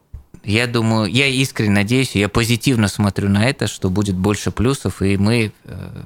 я 0.44 0.66
думаю, 0.66 1.10
я 1.10 1.26
искренне 1.26 1.72
надеюсь, 1.72 2.14
я 2.14 2.30
позитивно 2.30 2.88
смотрю 2.88 3.28
на 3.28 3.46
это, 3.46 3.66
что 3.66 3.90
будет 3.90 4.16
больше 4.16 4.50
плюсов, 4.50 5.02
и 5.02 5.18
мы 5.18 5.52
э, 5.64 6.02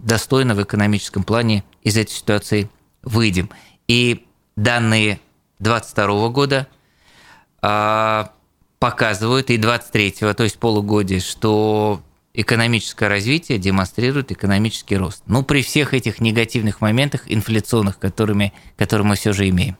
достойно 0.00 0.54
в 0.54 0.62
экономическом 0.62 1.24
плане 1.24 1.64
из 1.82 1.96
этой 1.96 2.12
ситуации 2.12 2.68
выйдем. 3.02 3.48
И 3.88 4.26
данные 4.54 5.18
2022 5.60 6.28
года 6.28 6.66
а, 7.62 8.32
показывают, 8.78 9.50
и 9.50 9.56
2023, 9.56 10.34
то 10.34 10.42
есть 10.42 10.58
полугодие, 10.58 11.20
что 11.20 12.02
экономическое 12.36 13.08
развитие 13.08 13.58
демонстрирует 13.58 14.30
экономический 14.30 14.96
рост. 14.96 15.22
Ну, 15.26 15.42
при 15.42 15.62
всех 15.62 15.94
этих 15.94 16.20
негативных 16.20 16.80
моментах 16.80 17.22
инфляционных, 17.26 17.98
которыми, 17.98 18.52
которые 18.76 19.06
мы 19.06 19.16
все 19.16 19.32
же 19.32 19.48
имеем. 19.48 19.76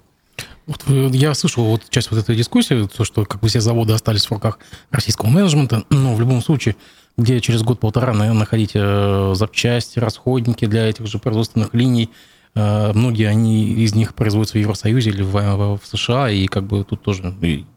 Вот 0.67 0.83
э, 0.89 1.11
я 1.13 1.35
слышал 1.35 1.65
вот 1.65 1.89
часть 1.91 2.11
вот 2.11 2.19
этой 2.19 2.35
дискуссии, 2.35 2.89
то, 2.89 3.05
что 3.05 3.25
как 3.25 3.41
бы 3.41 3.49
все 3.49 3.61
заводы 3.61 3.93
остались 3.93 4.27
в 4.27 4.33
руках 4.33 4.59
российского 4.91 5.29
менеджмента, 5.29 5.85
но 5.91 6.15
в 6.15 6.21
любом 6.21 6.43
случае, 6.43 6.77
где 7.17 7.41
через 7.41 7.63
год-полтора 7.63 8.13
находить 8.15 8.73
э, 8.75 9.33
запчасти, 9.37 9.99
расходники 9.99 10.65
для 10.65 10.89
этих 10.89 11.07
же 11.07 11.19
производственных 11.19 11.75
линий, 11.75 12.11
э, 12.55 12.93
многие 12.95 13.29
они 13.29 13.75
из 13.75 13.95
них 13.95 14.15
производятся 14.15 14.57
в 14.57 14.61
Евросоюзе 14.61 15.11
или 15.11 15.23
в, 15.23 15.79
в 15.79 15.87
США, 15.87 16.31
и 16.31 16.47
как 16.47 16.65
бы 16.65 16.85
тут 16.85 17.03
тоже 17.03 17.37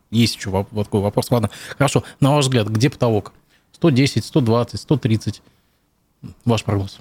есть 0.09 0.37
еще 0.37 0.65
такой 0.73 1.01
вопрос. 1.01 1.29
Ладно, 1.31 1.51
хорошо, 1.77 2.03
на 2.19 2.33
ваш 2.33 2.45
взгляд, 2.45 2.69
где 2.69 2.89
потолок? 2.89 3.33
110, 3.79 4.25
120, 4.25 4.81
130? 4.81 5.41
Ваш 6.43 6.63
прогноз. 6.63 6.99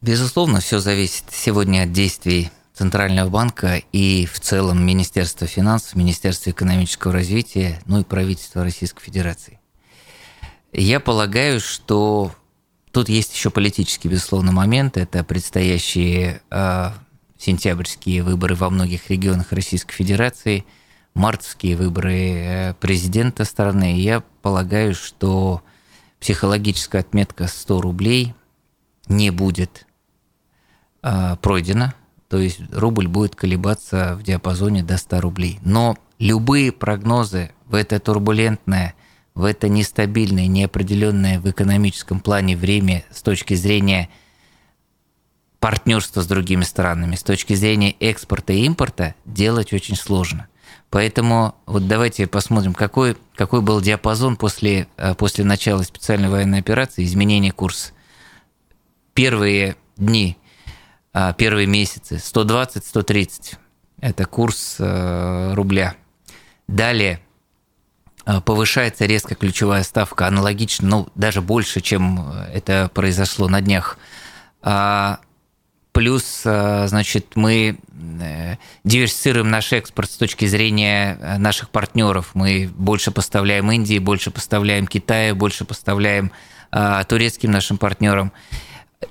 Безусловно, 0.00 0.58
все 0.58 0.80
зависит 0.80 1.24
сегодня 1.30 1.84
от 1.84 1.92
действий 1.92 2.50
Центрального 2.74 3.30
банка 3.30 3.80
и 3.92 4.26
в 4.26 4.40
целом 4.40 4.84
Министерства 4.84 5.46
финансов, 5.46 5.94
Министерства 5.94 6.50
экономического 6.50 7.12
развития, 7.12 7.80
ну 7.86 8.00
и 8.00 8.04
правительства 8.04 8.64
Российской 8.64 9.04
Федерации. 9.04 9.60
Я 10.72 10.98
полагаю, 10.98 11.60
что 11.60 12.32
тут 12.90 13.08
есть 13.08 13.32
еще 13.32 13.50
политический, 13.50 14.08
безусловно, 14.08 14.50
момент. 14.50 14.96
Это 14.96 15.22
предстоящие 15.22 16.42
э, 16.50 16.90
сентябрьские 17.38 18.24
выборы 18.24 18.56
во 18.56 18.70
многих 18.70 19.10
регионах 19.10 19.52
Российской 19.52 19.94
Федерации, 19.94 20.64
мартовские 21.14 21.76
выборы 21.76 22.14
э, 22.14 22.74
президента 22.74 23.44
страны. 23.44 23.98
Я 23.98 24.22
полагаю, 24.42 24.94
что 24.94 25.62
психологическая 26.20 27.02
отметка 27.02 27.46
100 27.48 27.80
рублей 27.80 28.34
не 29.08 29.30
будет 29.30 29.86
э, 31.02 31.36
пройдена 31.42 31.94
то 32.32 32.38
есть 32.38 32.60
рубль 32.72 33.08
будет 33.08 33.36
колебаться 33.36 34.16
в 34.16 34.22
диапазоне 34.22 34.82
до 34.82 34.96
100 34.96 35.20
рублей. 35.20 35.58
Но 35.60 35.98
любые 36.18 36.72
прогнозы 36.72 37.50
в 37.66 37.74
это 37.74 38.00
турбулентное, 38.00 38.94
в 39.34 39.44
это 39.44 39.68
нестабильное, 39.68 40.46
неопределенное 40.46 41.40
в 41.40 41.50
экономическом 41.50 42.20
плане 42.20 42.56
время 42.56 43.04
с 43.10 43.20
точки 43.20 43.52
зрения 43.52 44.08
партнерства 45.60 46.22
с 46.22 46.26
другими 46.26 46.62
странами, 46.62 47.16
с 47.16 47.22
точки 47.22 47.52
зрения 47.52 47.90
экспорта 48.00 48.54
и 48.54 48.64
импорта 48.64 49.14
делать 49.26 49.74
очень 49.74 49.96
сложно. 49.96 50.48
Поэтому 50.92 51.54
вот 51.64 51.88
давайте 51.88 52.26
посмотрим, 52.26 52.74
какой, 52.74 53.16
какой 53.34 53.62
был 53.62 53.80
диапазон 53.80 54.36
после, 54.36 54.86
э, 54.98 55.14
после 55.14 55.42
начала 55.42 55.82
специальной 55.82 56.28
военной 56.28 56.58
операции, 56.58 57.02
изменения 57.04 57.50
курса. 57.50 57.92
Первые 59.14 59.76
дни 59.96 60.36
а, 61.14 61.32
первые 61.32 61.66
месяцы 61.66 62.16
120-130. 62.16 63.56
Это 64.00 64.26
курс 64.26 64.76
э, 64.78 65.54
рубля. 65.54 65.94
Далее 66.68 67.20
а, 68.26 68.42
повышается 68.42 69.06
резко 69.06 69.34
ключевая 69.34 69.84
ставка, 69.84 70.26
аналогично, 70.26 70.88
ну, 70.88 71.08
даже 71.14 71.40
больше, 71.40 71.80
чем 71.80 72.32
это 72.52 72.90
произошло 72.92 73.48
на 73.48 73.62
днях. 73.62 73.98
Плюс, 75.92 76.40
значит, 76.42 77.32
мы 77.34 77.76
э, 78.20 78.56
диверсифицируем 78.82 79.50
наш 79.50 79.74
экспорт 79.74 80.10
с 80.10 80.16
точки 80.16 80.46
зрения 80.46 81.18
э, 81.20 81.36
наших 81.36 81.68
партнеров. 81.68 82.30
Мы 82.32 82.70
больше 82.74 83.10
поставляем 83.10 83.70
Индии, 83.70 83.98
больше 83.98 84.30
поставляем 84.30 84.86
Китаю, 84.86 85.36
больше 85.36 85.64
поставляем 85.64 86.32
турецким 87.06 87.50
нашим 87.50 87.76
партнерам. 87.76 88.32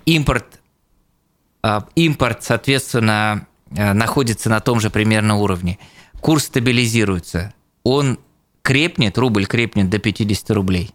Импорт 0.07 0.59
импорт, 1.93 2.43
соответственно, 2.43 3.45
находится 3.69 4.49
на 4.49 4.61
том 4.61 4.79
же 4.79 4.89
примерно 4.89 5.35
уровне. 5.35 5.77
Курс 6.21 6.45
стабилизируется. 6.45 7.53
Он 7.83 8.17
крепнет, 8.63 9.19
рубль 9.19 9.45
крепнет 9.45 9.91
до 9.91 9.99
50 9.99 10.49
рублей. 10.51 10.91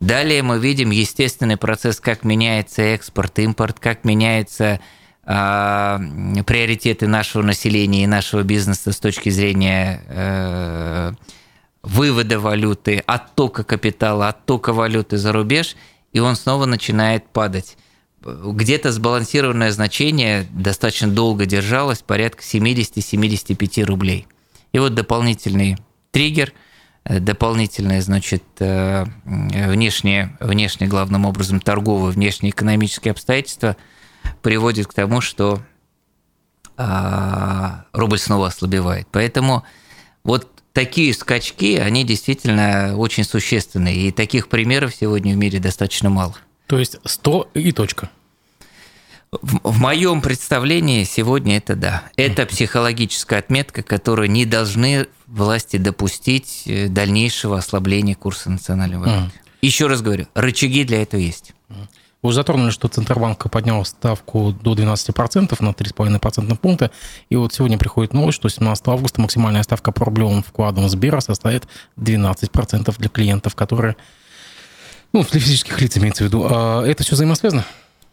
Далее 0.00 0.42
мы 0.42 0.58
видим 0.58 0.90
естественный 0.90 1.56
процесс, 1.56 2.00
как 2.00 2.24
меняется 2.24 2.82
экспорт, 2.82 3.38
импорт, 3.38 3.78
как 3.78 4.04
меняются 4.04 4.64
э, 4.64 4.80
приоритеты 5.24 7.06
нашего 7.06 7.42
населения 7.42 8.04
и 8.04 8.08
нашего 8.08 8.42
бизнеса 8.42 8.90
с 8.90 8.98
точки 8.98 9.28
зрения 9.28 10.02
э, 10.08 11.12
вывода 11.82 12.40
валюты, 12.40 13.04
оттока 13.06 13.62
капитала, 13.62 14.28
оттока 14.30 14.72
валюты 14.72 15.18
за 15.18 15.32
рубеж, 15.32 15.76
и 16.12 16.18
он 16.18 16.34
снова 16.34 16.66
начинает 16.66 17.28
падать 17.28 17.76
где-то 18.24 18.92
сбалансированное 18.92 19.72
значение 19.72 20.46
достаточно 20.50 21.08
долго 21.08 21.46
держалось, 21.46 22.02
порядка 22.02 22.42
70-75 22.42 23.84
рублей. 23.84 24.26
И 24.72 24.78
вот 24.78 24.94
дополнительный 24.94 25.76
триггер, 26.10 26.52
э, 27.04 27.18
дополнительное, 27.18 28.00
значит, 28.00 28.44
э, 28.60 29.04
внешние, 29.24 30.36
внешние, 30.40 30.88
главным 30.88 31.24
образом, 31.24 31.60
торговые, 31.60 32.12
внешнеэкономические 32.12 33.12
обстоятельства 33.12 33.76
приводит 34.42 34.86
к 34.86 34.94
тому, 34.94 35.20
что 35.20 35.60
а, 36.76 37.84
рубль 37.92 38.18
снова 38.18 38.48
ослабевает. 38.48 39.06
Поэтому 39.10 39.64
вот 40.24 40.48
такие 40.72 41.12
скачки, 41.14 41.76
они 41.76 42.04
действительно 42.04 42.96
очень 42.96 43.24
существенные. 43.24 44.08
И 44.08 44.12
таких 44.12 44.48
примеров 44.48 44.94
сегодня 44.94 45.34
в 45.34 45.36
мире 45.36 45.58
достаточно 45.58 46.10
мало. 46.10 46.34
То 46.66 46.78
есть 46.78 46.96
100 47.04 47.50
и 47.54 47.72
точка. 47.72 48.10
В, 49.30 49.60
в 49.62 49.78
моем 49.78 50.20
представлении 50.20 51.04
сегодня 51.04 51.56
это 51.56 51.74
да. 51.74 52.04
Это 52.16 52.44
психологическая 52.46 53.38
отметка, 53.38 53.82
которую 53.82 54.30
не 54.30 54.44
должны 54.44 55.06
власти 55.26 55.78
допустить 55.78 56.64
э, 56.66 56.88
дальнейшего 56.88 57.56
ослабления 57.58 58.14
курса 58.14 58.50
национальной 58.50 58.98
валюты. 58.98 59.32
Еще 59.62 59.86
раз 59.86 60.02
говорю, 60.02 60.26
рычаги 60.34 60.84
для 60.84 61.02
этого 61.02 61.20
есть. 61.20 61.52
Вы 62.22 62.32
затронули, 62.32 62.70
что 62.70 62.86
Центробанк 62.86 63.50
поднял 63.50 63.84
ставку 63.84 64.52
до 64.52 64.74
12% 64.74 65.56
на 65.60 65.70
3,5% 65.70 66.56
пункта. 66.56 66.92
И 67.30 67.36
вот 67.36 67.52
сегодня 67.52 67.78
приходит 67.78 68.14
новость, 68.14 68.36
что 68.36 68.48
17 68.48 68.86
августа 68.88 69.20
максимальная 69.20 69.64
ставка 69.64 69.90
по 69.90 70.04
рублевым 70.04 70.44
вкладам 70.44 70.88
Сбера 70.88 71.18
составит 71.18 71.66
12% 71.96 72.94
для 72.96 73.08
клиентов, 73.08 73.56
которые 73.56 73.96
ну, 75.12 75.24
для 75.24 75.40
физических 75.40 75.80
лиц 75.80 75.96
имеется 75.98 76.22
в 76.22 76.26
виду. 76.28 76.46
А 76.48 76.84
это 76.86 77.02
все 77.02 77.16
взаимосвязано? 77.16 77.66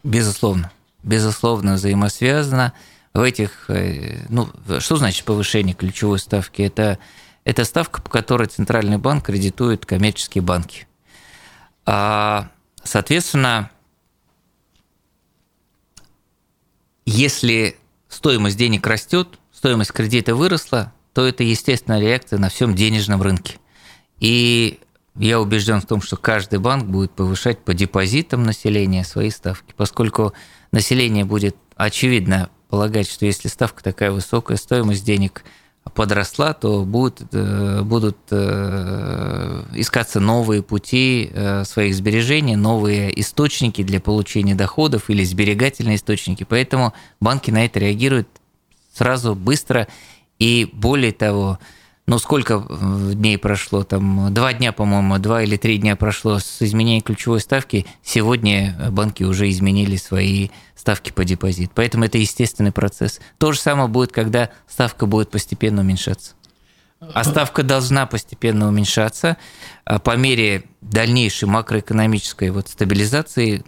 Безусловно. 0.03 0.71
Безусловно, 1.03 1.75
взаимосвязано. 1.75 2.73
В 3.13 3.21
этих, 3.21 3.69
э, 3.69 4.25
ну, 4.29 4.49
что 4.79 4.97
значит 4.97 5.23
повышение 5.23 5.75
ключевой 5.75 6.17
ставки? 6.17 6.63
Это, 6.63 6.97
это 7.43 7.63
ставка, 7.63 8.01
по 8.01 8.09
которой 8.09 8.47
Центральный 8.47 8.97
банк 8.97 9.25
кредитует 9.25 9.85
коммерческие 9.85 10.41
банки. 10.41 10.87
А, 11.85 12.49
соответственно, 12.83 13.69
если 17.09 17.75
стоимость 18.07 18.57
денег 18.57 18.85
растет, 18.85 19.39
стоимость 19.51 19.91
кредита 19.91 20.35
выросла, 20.35 20.93
то 21.13 21.25
это 21.25 21.43
естественная 21.43 21.99
реакция 21.99 22.37
на 22.37 22.49
всем 22.49 22.75
денежном 22.75 23.21
рынке. 23.21 23.55
И 24.19 24.79
я 25.15 25.41
убежден 25.41 25.81
в 25.81 25.85
том, 25.85 26.01
что 26.01 26.17
каждый 26.17 26.59
банк 26.59 26.85
будет 26.85 27.11
повышать 27.11 27.59
по 27.59 27.73
депозитам 27.73 28.43
населения 28.43 29.03
свои 29.03 29.31
ставки, 29.31 29.73
поскольку 29.75 30.33
население 30.71 31.25
будет 31.25 31.55
очевидно 31.75 32.49
полагать, 32.69 33.09
что 33.09 33.25
если 33.25 33.47
ставка 33.47 33.83
такая 33.83 34.11
высокая, 34.11 34.57
стоимость 34.57 35.03
денег 35.03 35.43
подросла, 35.93 36.53
то 36.53 36.83
будут, 36.85 37.21
э, 37.31 37.81
будут 37.81 38.17
э, 38.31 39.63
искаться 39.73 40.19
новые 40.19 40.61
пути 40.61 41.29
э, 41.33 41.63
своих 41.65 41.95
сбережений, 41.95 42.55
новые 42.55 43.19
источники 43.19 43.83
для 43.83 43.99
получения 43.99 44.55
доходов 44.55 45.09
или 45.09 45.23
сберегательные 45.23 45.95
источники. 45.95 46.45
Поэтому 46.47 46.93
банки 47.19 47.51
на 47.51 47.65
это 47.65 47.79
реагируют 47.79 48.27
сразу, 48.93 49.35
быстро 49.35 49.87
и 50.37 50.69
более 50.71 51.11
того, 51.11 51.59
ну, 52.09 52.17
сколько 52.17 52.65
э, 52.67 53.11
дней 53.13 53.37
прошло, 53.37 53.83
там, 53.83 54.33
два 54.33 54.51
дня, 54.53 54.71
по-моему, 54.71 55.19
два 55.19 55.43
или 55.43 55.57
три 55.57 55.77
дня 55.77 55.95
прошло 55.95 56.39
с 56.39 56.59
изменением 56.59 57.03
ключевой 57.03 57.39
ставки, 57.39 57.85
сегодня 58.01 58.75
банки 58.89 59.21
уже 59.21 59.47
изменили 59.49 59.95
свои 59.95 60.49
ставки 60.75 61.11
по 61.11 61.23
депозит. 61.23 61.69
Поэтому 61.75 62.05
это 62.05 62.17
естественный 62.17 62.71
процесс. 62.71 63.19
То 63.37 63.51
же 63.51 63.59
самое 63.59 63.87
будет, 63.87 64.11
когда 64.11 64.49
ставка 64.67 65.05
будет 65.05 65.29
постепенно 65.29 65.81
уменьшаться. 65.81 66.33
А 67.13 67.23
ставка 67.23 67.61
должна 67.61 68.07
постепенно 68.07 68.67
уменьшаться 68.67 69.37
а 69.85 69.99
по 69.99 70.17
мере 70.17 70.65
дальнейшей 70.81 71.47
макроэкономической 71.47 72.49
вот 72.49 72.67
стабилизации, 72.67 73.63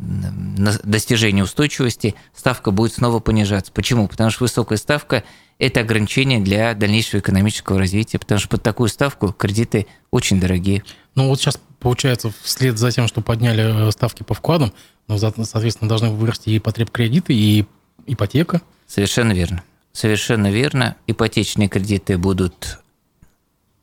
достижения 0.83 1.43
устойчивости, 1.43 2.15
ставка 2.35 2.71
будет 2.71 2.93
снова 2.93 3.19
понижаться. 3.19 3.71
Почему? 3.71 4.07
Потому 4.07 4.31
что 4.31 4.43
высокая 4.43 4.77
ставка 4.77 5.23
это 5.61 5.81
ограничение 5.81 6.39
для 6.39 6.73
дальнейшего 6.73 7.19
экономического 7.19 7.77
развития, 7.77 8.17
потому 8.17 8.39
что 8.39 8.49
под 8.49 8.63
такую 8.63 8.89
ставку 8.89 9.31
кредиты 9.31 9.85
очень 10.09 10.39
дорогие. 10.39 10.83
Ну 11.13 11.27
вот 11.27 11.39
сейчас 11.39 11.59
получается, 11.79 12.33
вслед 12.41 12.79
за 12.79 12.91
тем, 12.91 13.07
что 13.07 13.21
подняли 13.21 13.87
э, 13.87 13.91
ставки 13.91 14.23
по 14.23 14.33
вкладам, 14.33 14.73
ну, 15.07 15.19
соответственно, 15.19 15.87
должны 15.87 16.09
вырасти 16.09 16.49
и 16.49 16.57
потреб 16.57 16.89
кредиты, 16.89 17.35
и 17.35 17.67
ипотека. 18.07 18.61
Совершенно 18.87 19.33
верно. 19.33 19.63
Совершенно 19.93 20.49
верно. 20.49 20.95
Ипотечные 21.05 21.69
кредиты 21.69 22.17
будут, 22.17 22.79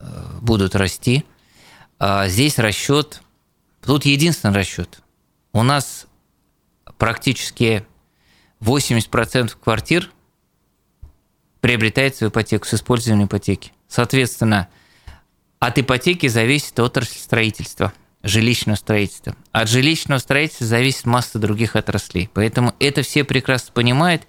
э, 0.00 0.04
будут 0.40 0.74
расти. 0.74 1.24
А 2.00 2.26
здесь 2.26 2.58
расчет, 2.58 3.22
тут 3.84 4.04
единственный 4.04 4.54
расчет. 4.54 5.00
У 5.52 5.62
нас 5.62 6.08
практически 6.96 7.86
80% 8.60 9.56
квартир 9.62 10.10
приобретает 11.60 12.16
свою 12.16 12.30
ипотеку 12.30 12.66
с 12.66 12.74
использованием 12.74 13.26
ипотеки. 13.26 13.72
Соответственно, 13.88 14.68
от 15.58 15.78
ипотеки 15.78 16.28
зависит 16.28 16.78
отрасль 16.78 17.18
строительства, 17.18 17.92
жилищного 18.22 18.76
строительства. 18.76 19.34
От 19.52 19.68
жилищного 19.68 20.18
строительства 20.18 20.66
зависит 20.66 21.06
масса 21.06 21.38
других 21.38 21.76
отраслей. 21.76 22.30
Поэтому 22.32 22.74
это 22.78 23.02
все 23.02 23.24
прекрасно 23.24 23.72
понимают. 23.72 24.22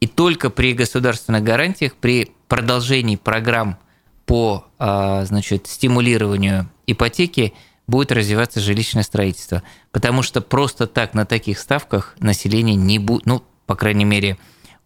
И 0.00 0.06
только 0.06 0.50
при 0.50 0.74
государственных 0.74 1.42
гарантиях, 1.42 1.94
при 1.94 2.32
продолжении 2.48 3.16
программ 3.16 3.78
по 4.26 4.66
а, 4.78 5.24
значит, 5.24 5.66
стимулированию 5.66 6.70
ипотеки 6.86 7.54
будет 7.86 8.12
развиваться 8.12 8.60
жилищное 8.60 9.04
строительство. 9.04 9.62
Потому 9.92 10.22
что 10.22 10.40
просто 10.42 10.86
так 10.86 11.14
на 11.14 11.24
таких 11.24 11.58
ставках 11.58 12.16
население 12.18 12.74
не 12.74 12.98
будет, 12.98 13.24
ну, 13.24 13.42
по 13.66 13.76
крайней 13.76 14.04
мере, 14.04 14.36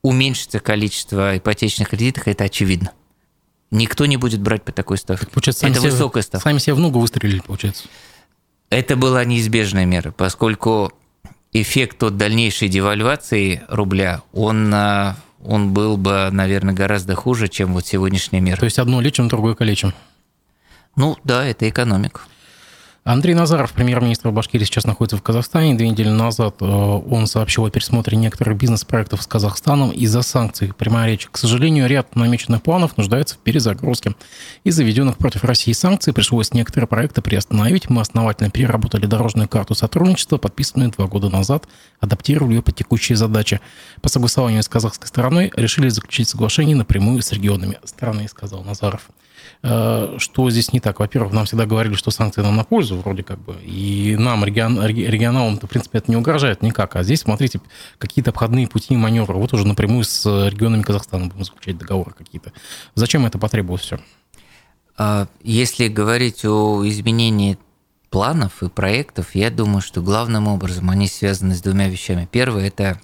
уменьшится 0.02 0.60
количество 0.60 1.36
ипотечных 1.36 1.90
кредитов, 1.90 2.26
это 2.26 2.44
очевидно. 2.44 2.92
Никто 3.70 4.06
не 4.06 4.16
будет 4.16 4.40
брать 4.40 4.64
по 4.64 4.72
такой 4.72 4.98
ставке. 4.98 5.26
Так, 5.26 5.32
получается, 5.32 5.66
это 5.66 5.80
себе, 5.80 5.90
высокая 5.90 6.22
ставка. 6.22 6.48
Сами 6.48 6.58
себе 6.58 6.74
в 6.74 6.80
ногу 6.80 6.98
выстрелили, 6.98 7.40
получается. 7.40 7.84
Это 8.68 8.96
была 8.96 9.24
неизбежная 9.24 9.84
мера, 9.84 10.12
поскольку 10.12 10.92
эффект 11.52 12.02
от 12.02 12.16
дальнейшей 12.16 12.68
девальвации 12.68 13.62
рубля, 13.68 14.22
он, 14.32 14.72
а, 14.74 15.16
он 15.44 15.72
был 15.72 15.96
бы, 15.96 16.28
наверное, 16.30 16.74
гораздо 16.74 17.14
хуже, 17.14 17.48
чем 17.48 17.74
вот 17.74 17.86
сегодняшняя 17.86 18.40
мера. 18.40 18.58
То 18.58 18.64
есть 18.64 18.78
одно 18.78 19.00
лечим, 19.00 19.28
другое 19.28 19.54
калечим. 19.54 19.92
Ну 20.96 21.16
да, 21.24 21.44
это 21.44 21.68
экономика. 21.68 22.22
Андрей 23.02 23.34
Назаров, 23.34 23.72
премьер-министр 23.72 24.30
Башкирии, 24.30 24.64
сейчас 24.64 24.84
находится 24.84 25.16
в 25.16 25.22
Казахстане. 25.22 25.74
Две 25.74 25.88
недели 25.88 26.10
назад 26.10 26.56
э, 26.60 26.64
он 26.66 27.26
сообщил 27.26 27.64
о 27.64 27.70
пересмотре 27.70 28.18
некоторых 28.18 28.58
бизнес-проектов 28.58 29.22
с 29.22 29.26
Казахстаном 29.26 29.90
из-за 29.90 30.20
санкций. 30.20 30.74
Прямая 30.76 31.08
речь. 31.08 31.26
К 31.32 31.38
сожалению, 31.38 31.88
ряд 31.88 32.14
намеченных 32.14 32.62
планов 32.62 32.98
нуждается 32.98 33.36
в 33.36 33.38
перезагрузке. 33.38 34.14
Из-за 34.64 34.84
введенных 34.84 35.16
против 35.16 35.44
России 35.44 35.72
санкций 35.72 36.12
пришлось 36.12 36.52
некоторые 36.52 36.88
проекты 36.88 37.22
приостановить. 37.22 37.88
Мы 37.88 38.02
основательно 38.02 38.50
переработали 38.50 39.06
дорожную 39.06 39.48
карту 39.48 39.74
сотрудничества, 39.74 40.36
подписанную 40.36 40.90
два 40.90 41.06
года 41.06 41.30
назад, 41.30 41.68
адаптировали 42.00 42.56
ее 42.56 42.62
под 42.62 42.76
текущие 42.76 43.16
задачи. 43.16 43.62
По 44.02 44.10
согласованию 44.10 44.62
с 44.62 44.68
казахской 44.68 45.08
стороной 45.08 45.50
решили 45.56 45.88
заключить 45.88 46.28
соглашение 46.28 46.76
напрямую 46.76 47.22
с 47.22 47.32
регионами 47.32 47.78
страны, 47.84 48.28
сказал 48.28 48.62
Назаров. 48.62 49.08
Э, 49.62 50.16
что 50.18 50.50
здесь 50.50 50.72
не 50.72 50.80
так? 50.80 51.00
Во-первых, 51.00 51.32
нам 51.32 51.44
всегда 51.44 51.66
говорили, 51.66 51.94
что 51.94 52.10
санкции 52.10 52.42
нам 52.42 52.56
на 52.56 52.64
пользу, 52.64 52.96
вроде 52.96 53.22
как 53.22 53.38
бы, 53.40 53.56
и 53.62 54.16
нам, 54.18 54.44
регион, 54.44 54.84
регионалам-то, 54.84 55.66
в 55.66 55.70
принципе, 55.70 55.98
это 55.98 56.10
не 56.10 56.16
угрожает 56.16 56.62
никак. 56.62 56.96
А 56.96 57.02
здесь, 57.02 57.20
смотрите, 57.20 57.60
какие-то 57.98 58.30
обходные 58.30 58.68
пути 58.68 58.94
и 58.94 58.96
маневры. 58.96 59.34
Вот 59.34 59.52
уже 59.52 59.66
напрямую 59.66 60.04
с 60.04 60.24
регионами 60.48 60.82
Казахстана 60.82 61.26
будем 61.26 61.44
заключать 61.44 61.78
договоры 61.78 62.12
какие-то. 62.12 62.52
Зачем 62.94 63.26
это 63.26 63.38
потребовалось 63.38 63.82
все? 63.82 64.00
А, 64.96 65.28
если 65.42 65.88
говорить 65.88 66.44
о 66.44 66.86
изменении 66.86 67.58
планов 68.10 68.62
и 68.62 68.68
проектов, 68.68 69.34
я 69.34 69.50
думаю, 69.50 69.80
что 69.80 70.02
главным 70.02 70.48
образом 70.48 70.90
они 70.90 71.06
связаны 71.06 71.54
с 71.54 71.62
двумя 71.62 71.88
вещами. 71.88 72.28
Первое– 72.30 72.66
это 72.68 73.00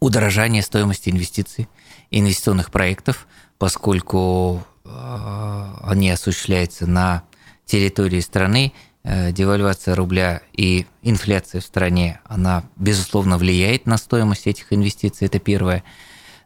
удорожание 0.00 0.62
стоимости 0.62 1.08
инвестиций, 1.08 1.68
инвестиционных 2.10 2.70
проектов, 2.70 3.26
поскольку 3.58 4.62
они 4.84 6.10
осуществляются 6.10 6.86
на 6.86 7.24
территории 7.64 8.20
страны, 8.20 8.72
э, 9.02 9.32
девальвация 9.32 9.94
рубля 9.94 10.42
и 10.52 10.86
инфляция 11.02 11.60
в 11.60 11.64
стране, 11.64 12.20
она, 12.24 12.64
безусловно, 12.76 13.38
влияет 13.38 13.86
на 13.86 13.96
стоимость 13.96 14.46
этих 14.46 14.72
инвестиций, 14.72 15.26
это 15.26 15.38
первое. 15.38 15.84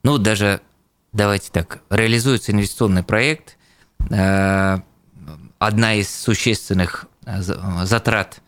Ну, 0.03 0.18
даже, 0.18 0.61
давайте 1.12 1.51
так, 1.51 1.83
реализуется 1.90 2.53
инвестиционный 2.53 3.03
проект, 3.03 3.57
э, 4.11 4.79
одна 5.59 5.94
из 5.94 6.09
существенных 6.09 7.07
э, 7.27 7.42
затрат 7.42 8.40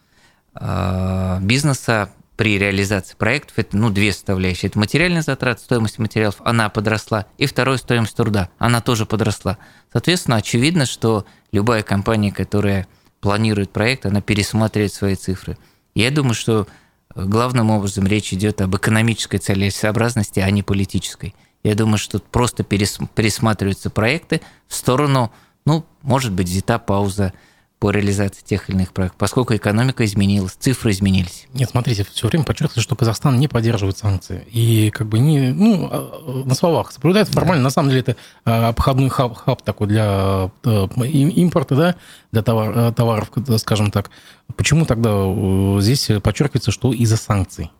бизнеса 1.43 2.11
при 2.41 2.59
реализации 2.59 3.17
проектов 3.17 3.59
это 3.59 3.77
ну, 3.77 3.91
две 3.91 4.15
составляющие. 4.15 4.71
Это 4.71 4.79
материальный 4.79 5.21
затрат, 5.21 5.61
стоимость 5.61 5.99
материалов, 5.99 6.37
она 6.39 6.71
подросла, 6.71 7.27
и 7.37 7.45
второе, 7.45 7.77
стоимость 7.77 8.17
труда, 8.17 8.49
она 8.57 8.81
тоже 8.81 9.05
подросла. 9.05 9.59
Соответственно, 9.93 10.39
очевидно, 10.39 10.87
что 10.87 11.27
любая 11.53 11.83
компания, 11.83 12.33
которая 12.33 12.89
планирует 13.21 13.73
проект, 13.73 14.07
она 14.07 14.23
пересматривает 14.23 14.95
свои 14.95 15.17
цифры. 15.17 15.59
Я 15.95 16.11
думаю, 16.11 16.33
что 16.33 16.67
главным 17.15 17.71
образом 17.71 18.07
речь 18.07 18.33
идет 18.33 18.63
об 18.63 18.75
экономической 18.75 19.37
целесообразности, 19.37 20.41
а 20.41 20.51
не 20.51 20.63
политической. 20.63 21.35
Я 21.63 21.75
думаю, 21.75 21.99
что 21.99 22.21
просто 22.21 22.65
пересматриваются 22.65 23.91
проекты 23.91 24.41
в 24.67 24.75
сторону, 24.75 25.31
ну, 25.67 25.85
может 26.01 26.33
быть, 26.33 26.49
взята 26.49 26.79
пауза 26.79 27.35
по 27.81 27.91
реализации 27.91 28.43
тех 28.45 28.69
или 28.69 28.77
иных 28.77 28.93
проектов, 28.93 29.19
поскольку 29.19 29.57
экономика 29.57 30.05
изменилась, 30.05 30.53
цифры 30.53 30.91
изменились. 30.91 31.49
Нет, 31.55 31.71
смотрите, 31.71 32.05
все 32.05 32.29
время 32.29 32.45
подчеркивается, 32.45 32.83
что 32.83 32.95
Казахстан 32.95 33.41
не 33.41 33.49
поддерживает 33.49 33.97
санкции. 33.97 34.47
И 34.53 34.91
как 34.91 35.09
бы 35.09 35.19
не, 35.19 35.51
ну, 35.51 35.89
а, 35.91 36.43
на 36.45 36.55
словах 36.55 36.93
соблюдает 36.93 37.29
формально. 37.29 37.63
Да. 37.63 37.65
На 37.65 37.71
самом 37.71 37.89
деле 37.89 38.03
это 38.03 38.17
а, 38.45 38.69
обходной 38.69 39.09
хаб, 39.09 39.35
хаб 39.35 39.63
такой 39.63 39.89
для 39.89 40.51
э, 40.63 40.87
импорта, 41.07 41.75
да, 41.75 41.97
для 42.33 42.43
товар, 42.43 42.79
э, 42.79 42.93
товаров, 42.93 43.33
скажем 43.57 43.91
так. 43.91 44.11
Почему 44.57 44.85
тогда 44.85 45.11
э, 45.13 45.79
здесь 45.81 46.11
подчеркивается, 46.23 46.73
что 46.73 46.93
из-за 46.93 47.17
санкций? 47.17 47.71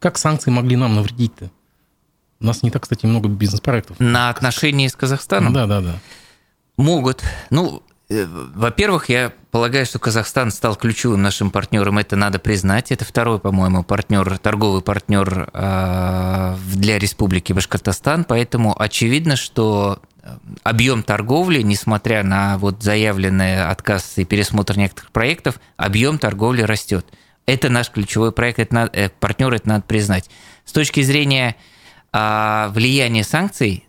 Как 0.00 0.18
санкции 0.18 0.50
могли 0.50 0.74
нам 0.74 0.96
навредить-то? 0.96 1.52
У 2.40 2.44
нас 2.44 2.64
не 2.64 2.72
так, 2.72 2.82
кстати, 2.82 3.06
много 3.06 3.28
бизнес-проектов. 3.28 4.00
На 4.00 4.30
отношении 4.30 4.88
с 4.88 4.96
Казахстаном? 4.96 5.52
Да, 5.52 5.66
да, 5.66 5.80
да. 5.80 6.00
Могут. 6.76 7.22
Ну, 7.50 7.84
во-первых, 8.08 9.10
я 9.10 9.32
полагаю, 9.50 9.84
что 9.84 9.98
Казахстан 9.98 10.50
стал 10.50 10.76
ключевым 10.76 11.20
нашим 11.20 11.50
партнером, 11.50 11.98
это 11.98 12.16
надо 12.16 12.38
признать. 12.38 12.90
Это 12.90 13.04
второй, 13.04 13.38
по-моему, 13.38 13.82
партнер, 13.82 14.38
торговый 14.38 14.80
партнер 14.80 15.50
а, 15.52 16.56
для 16.72 16.98
Республики 16.98 17.52
Башкортостан, 17.52 18.24
поэтому 18.24 18.74
очевидно, 18.80 19.36
что 19.36 20.00
э, 20.22 20.30
объем 20.62 21.02
торговли, 21.02 21.60
несмотря 21.60 22.22
на 22.22 22.56
вот 22.56 22.82
заявленный 22.82 23.62
отказ 23.62 24.14
и 24.16 24.24
пересмотр 24.24 24.78
некоторых 24.78 25.10
проектов, 25.10 25.60
объем 25.76 26.18
торговли 26.18 26.62
растет. 26.62 27.06
Это 27.44 27.68
наш 27.68 27.90
ключевой 27.90 28.32
проект, 28.32 28.58
это 28.58 28.74
надо, 28.74 28.90
э, 28.98 29.10
партнер, 29.10 29.52
это 29.52 29.68
надо 29.68 29.82
признать. 29.82 30.30
С 30.64 30.72
точки 30.72 31.02
зрения 31.02 31.56
а, 32.10 32.70
влияния 32.70 33.22
санкций, 33.22 33.87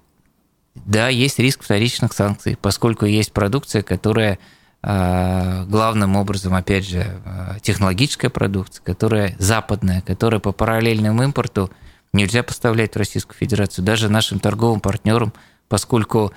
да, 0.76 1.08
есть 1.10 1.40
риск 1.40 1.64
вторичных 1.64 2.14
санкций, 2.14 2.58
поскольку 2.62 3.06
есть 3.06 3.32
продукция, 3.34 3.82
которая 3.82 4.40
а, 4.82 5.66
главным 5.66 6.16
образом, 6.16 6.56
опять 6.56 6.88
же, 6.88 7.06
а, 7.26 7.58
технологическая 7.62 8.30
продукция, 8.30 8.84
которая 8.84 9.36
западная, 9.38 10.02
которая 10.02 10.40
по 10.40 10.52
параллельному 10.52 11.24
импорту 11.24 11.70
нельзя 12.14 12.44
поставлять 12.44 12.94
в 12.94 12.98
Российскую 12.98 13.36
Федерацию, 13.36 13.84
даже 13.84 14.10
нашим 14.10 14.40
торговым 14.40 14.80
партнерам, 14.80 15.34
поскольку 15.68 16.32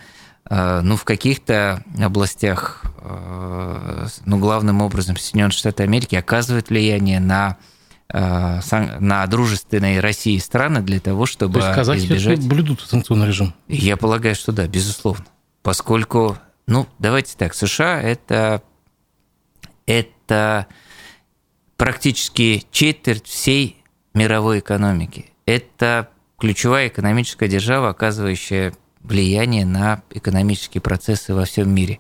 а, 0.45 0.83
ну, 0.83 0.97
в 0.97 1.05
каких-то 1.05 1.85
областях, 2.01 2.85
ну, 4.25 4.39
главным 4.39 4.81
образом 4.81 5.17
Соединенные 5.17 5.53
Штаты 5.53 5.83
Америки 5.83 6.15
оказывают 6.15 6.69
влияние 6.69 7.19
на 7.21 7.57
на 8.13 9.27
дружественные 9.27 10.01
России 10.01 10.37
страны 10.37 10.83
для 10.83 11.01
того, 11.01 11.25
чтобы 11.25 11.61
То 11.61 11.67
есть 11.67 11.75
казахи 11.75 12.01
избежать... 12.01 12.47
блюдут 12.47 12.83
санкционный 12.83 13.27
режим? 13.27 13.55
Я 13.69 13.97
полагаю, 13.97 14.35
что 14.35 14.53
да, 14.53 14.67
безусловно. 14.67 15.25
Поскольку, 15.63 16.37
ну, 16.67 16.87
давайте 16.99 17.35
так, 17.39 17.55
США 17.55 18.03
это, 18.03 18.63
это 19.87 20.67
практически 21.79 22.67
четверть 22.71 23.27
всей 23.27 23.83
мировой 24.13 24.59
экономики. 24.59 25.31
Это 25.47 26.11
ключевая 26.39 26.89
экономическая 26.89 27.49
держава, 27.49 27.91
оказывающая 27.91 28.75
влияние 29.01 29.65
на 29.65 30.03
экономические 30.11 30.83
процессы 30.83 31.33
во 31.33 31.47
всем 31.47 31.75
мире. 31.75 31.99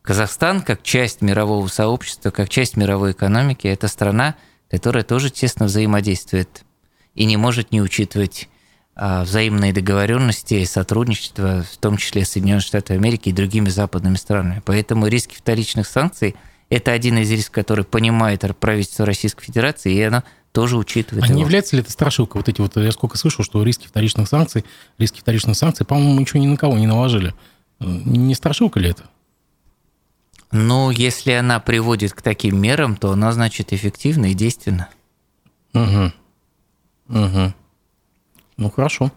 Казахстан, 0.00 0.62
как 0.62 0.82
часть 0.82 1.20
мирового 1.20 1.66
сообщества, 1.66 2.30
как 2.30 2.48
часть 2.48 2.78
мировой 2.78 3.12
экономики, 3.12 3.66
это 3.66 3.88
страна– 3.88 4.36
которая 4.70 5.04
тоже 5.04 5.30
тесно 5.30 5.66
взаимодействует 5.66 6.64
и 7.14 7.24
не 7.24 7.36
может 7.36 7.72
не 7.72 7.82
учитывать 7.82 8.48
а, 8.94 9.24
взаимные 9.24 9.72
договоренности 9.72 10.54
и 10.54 10.64
сотрудничество, 10.64 11.62
в 11.62 11.76
том 11.78 11.96
числе 11.96 12.24
с 12.24 12.30
Соединенными 12.30 12.62
Штатами 12.62 12.98
Америки 12.98 13.30
и 13.30 13.32
другими 13.32 13.68
западными 13.68 14.16
странами. 14.16 14.62
Поэтому 14.64 15.06
риски 15.06 15.34
вторичных 15.36 15.86
санкций– 15.86 16.36
это 16.70 16.92
один 16.92 17.18
из 17.18 17.30
рисков, 17.30 17.54
который 17.54 17.84
понимает 17.84 18.44
правительство 18.58 19.04
Российской 19.04 19.44
Федерации, 19.44 19.92
и 19.92 20.02
оно 20.02 20.22
тоже 20.52 20.76
учитывает. 20.76 21.24
А 21.24 21.26
его. 21.26 21.36
не 21.36 21.42
является 21.42 21.76
ли 21.76 21.82
это 21.82 21.90
страшилка? 21.90 22.36
Вот 22.36 22.48
эти 22.48 22.60
вот, 22.60 22.76
я 22.76 22.92
сколько 22.92 23.18
слышал, 23.18 23.44
что 23.44 23.62
риски 23.62 23.86
вторичных 23.86 24.28
санкций, 24.28 24.64
риски 24.98 25.20
вторичных 25.20 25.56
санкций, 25.56 25.84
по-моему, 25.84 26.20
ничего 26.20 26.40
ни 26.40 26.46
на 26.46 26.56
кого 26.56 26.78
не 26.78 26.86
наложили. 26.86 27.34
Не 27.80 28.34
страшилка 28.34 28.78
ли 28.78 28.90
это? 28.90 29.04
Ну, 30.52 30.90
если 30.90 31.32
она 31.32 31.60
приводит 31.60 32.12
к 32.12 32.22
таким 32.22 32.60
мерам, 32.60 32.96
то 32.96 33.12
она, 33.12 33.32
значит, 33.32 33.72
эффективна 33.72 34.32
и 34.32 34.34
действенна. 34.34 34.88
Угу. 35.74 36.12
Угу. 37.08 37.54
Ну, 38.56 38.70
хорошо. 38.70 39.12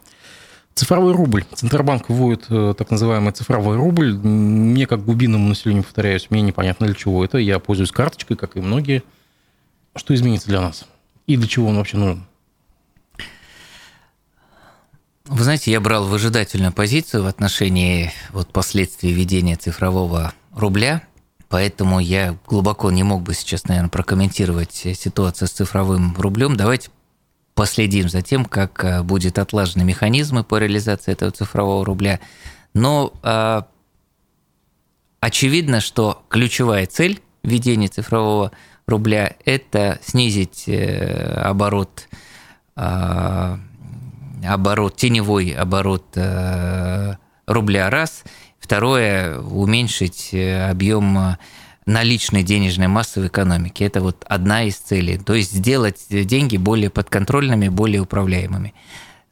Цифровой 0.75 1.13
рубль. 1.13 1.45
Центробанк 1.53 2.09
вводит 2.09 2.45
э, 2.49 2.73
так 2.77 2.89
называемый 2.91 3.31
цифровой 3.31 3.77
рубль. 3.77 4.13
Мне, 4.15 4.85
как 4.85 5.05
глубинному 5.05 5.49
населению, 5.49 5.83
повторяюсь, 5.83 6.29
мне 6.29 6.41
непонятно 6.41 6.87
для 6.87 6.95
чего 6.95 7.25
это. 7.25 7.37
Я 7.37 7.59
пользуюсь 7.59 7.91
карточкой, 7.91 8.37
как 8.37 8.55
и 8.55 8.61
многие. 8.61 9.03
Что 9.95 10.13
изменится 10.13 10.47
для 10.47 10.61
нас? 10.61 10.85
И 11.25 11.37
для 11.37 11.47
чего 11.47 11.67
он 11.69 11.77
вообще 11.77 11.97
нужен? 11.97 12.25
Вы 15.25 15.43
знаете, 15.43 15.71
я 15.71 15.79
брал 15.79 16.05
выжидательную 16.05 16.73
позицию 16.73 17.23
в 17.23 17.27
отношении 17.27 18.11
вот 18.31 18.49
последствий 18.49 19.13
введения 19.13 19.55
цифрового 19.55 20.33
рубля– 20.51 21.01
поэтому 21.53 21.99
я 21.99 22.35
глубоко 22.47 22.89
не 22.89 23.03
мог 23.03 23.21
бы 23.21 23.35
сейчас, 23.35 23.65
наверное, 23.65 23.91
прокомментировать 23.91 24.73
ситуацию 24.73 25.47
с 25.47 25.51
цифровым 25.51 26.15
рублем. 26.17 26.57
Давайте 26.57 26.89
последим 27.53 28.09
за 28.09 28.23
тем, 28.23 28.45
как 28.45 28.83
э, 28.83 29.03
будет 29.03 29.37
отлажены 29.37 29.83
механизмы 29.83 30.43
по 30.43 30.57
реализации 30.57 31.11
этого 31.11 31.29
цифрового 31.29 31.85
рубля. 31.85 32.19
Но 32.73 33.13
э, 33.21 33.61
очевидно, 35.19 35.79
что 35.79 36.25
ключевая 36.27 36.87
цель 36.87 37.21
введения 37.43 37.87
цифрового 37.87 38.51
рубля– 38.87 39.35
это 39.45 39.99
снизить 40.01 40.63
э, 40.65 41.35
оборот, 41.35 42.09
э, 42.75 43.57
оборот, 44.43 44.95
теневой 44.95 45.51
оборот 45.51 46.05
э, 46.15 47.15
рубля 47.45 47.91
раз– 47.91 48.23
Второе, 48.63 49.39
уменьшить 49.39 50.29
э, 50.31 50.69
объем 50.69 51.37
наличной 51.85 52.43
денежной 52.43 52.87
массы 52.87 53.19
в 53.19 53.27
экономике. 53.27 53.83
Это 53.83 53.99
вот 53.99 54.23
одна 54.25 54.63
из 54.63 54.77
целей. 54.77 55.17
То 55.17 55.33
есть 55.33 55.51
сделать 55.51 56.05
деньги 56.09 56.55
более 56.55 56.89
подконтрольными, 56.89 57.67
более 57.67 57.99
управляемыми. 57.99 58.73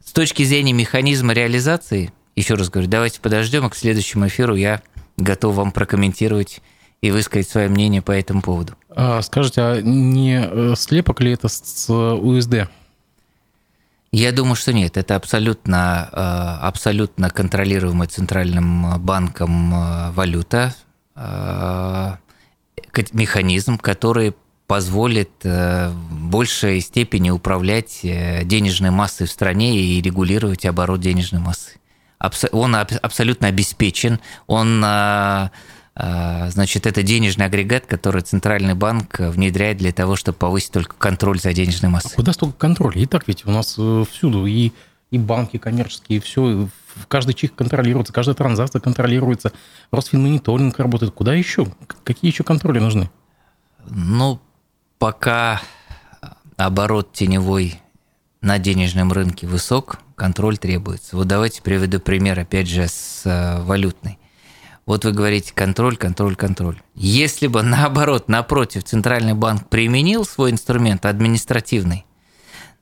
С 0.04 0.12
точки 0.12 0.42
зрения 0.42 0.74
механизма 0.74 1.32
реализации, 1.32 2.12
еще 2.36 2.56
раз 2.56 2.68
говорю, 2.68 2.90
давайте 2.90 3.22
подождем, 3.22 3.64
а 3.64 3.70
к 3.70 3.74
следующему 3.74 4.26
эфиру 4.26 4.54
я 4.54 4.82
готов 5.16 5.54
вам 5.54 5.72
прокомментировать 5.72 6.60
и 7.00 7.10
высказать 7.10 7.48
свое 7.48 7.70
мнение 7.70 8.02
по 8.02 8.12
этому 8.12 8.42
поводу. 8.42 8.74
А, 8.90 9.22
скажите, 9.22 9.62
а 9.62 9.80
не 9.80 10.44
э, 10.44 10.74
слепок 10.76 11.22
ли 11.22 11.32
это 11.32 11.48
с 11.48 11.88
USD? 11.88 12.68
Я 14.12 14.30
думаю, 14.32 14.56
что 14.56 14.74
нет. 14.74 14.98
Это 14.98 15.16
абсолютно, 15.16 16.08
э, 16.12 16.66
абсолютно 16.66 17.30
контролируемая 17.30 18.08
центральным 18.08 19.00
банком 19.00 19.74
э, 19.74 20.10
валюта, 20.12 20.74
механизм, 23.12 23.78
который 23.78 24.34
позволит 24.66 25.30
в 25.42 25.94
большей 26.08 26.80
степени 26.80 27.30
управлять 27.30 28.00
денежной 28.02 28.90
массой 28.90 29.26
в 29.26 29.30
стране 29.30 29.78
и 29.78 30.00
регулировать 30.00 30.64
оборот 30.64 31.00
денежной 31.00 31.40
массы. 31.40 31.78
Он 32.52 32.74
абсолютно 32.74 33.48
обеспечен, 33.48 34.20
он 34.46 34.82
значит, 35.94 36.86
это 36.86 37.02
денежный 37.02 37.46
агрегат, 37.46 37.86
который 37.86 38.22
Центральный 38.22 38.74
банк 38.74 39.18
внедряет 39.18 39.76
для 39.76 39.92
того, 39.92 40.16
чтобы 40.16 40.38
повысить 40.38 40.72
только 40.72 40.94
контроль 40.96 41.38
за 41.38 41.52
денежной 41.52 41.90
массой. 41.90 42.12
А 42.12 42.16
куда 42.16 42.32
столько 42.32 42.56
контроля? 42.56 43.00
И 43.00 43.06
так 43.06 43.28
ведь 43.28 43.46
у 43.46 43.50
нас 43.50 43.74
э, 43.78 44.04
всюду 44.10 44.46
и, 44.46 44.72
и 45.10 45.18
банки 45.18 45.58
коммерческие, 45.58 46.18
и 46.18 46.22
все, 46.22 46.68
каждый 47.08 47.34
чих 47.34 47.54
контролируется, 47.54 48.12
каждая 48.12 48.34
транзакция 48.34 48.80
контролируется, 48.80 49.52
Росфинмониторинг 49.90 50.78
работает. 50.78 51.12
Куда 51.12 51.34
еще? 51.34 51.66
Какие 52.04 52.30
еще 52.30 52.42
контроли 52.42 52.78
нужны? 52.78 53.10
Ну, 53.86 54.40
пока 54.98 55.60
оборот 56.56 57.12
теневой 57.12 57.80
на 58.40 58.58
денежном 58.58 59.12
рынке 59.12 59.46
высок, 59.46 59.98
контроль 60.14 60.56
требуется. 60.56 61.16
Вот 61.16 61.28
давайте 61.28 61.60
приведу 61.62 62.00
пример, 62.00 62.38
опять 62.38 62.68
же, 62.68 62.88
с 62.88 63.22
э, 63.24 63.62
валютной. 63.62 64.18
Вот 64.84 65.04
вы 65.04 65.12
говорите 65.12 65.52
контроль, 65.54 65.96
контроль, 65.96 66.34
контроль. 66.34 66.80
Если 66.94 67.46
бы 67.46 67.62
наоборот, 67.62 68.28
напротив, 68.28 68.84
Центральный 68.84 69.34
банк 69.34 69.68
применил 69.68 70.24
свой 70.24 70.50
инструмент 70.50 71.06
административный, 71.06 72.04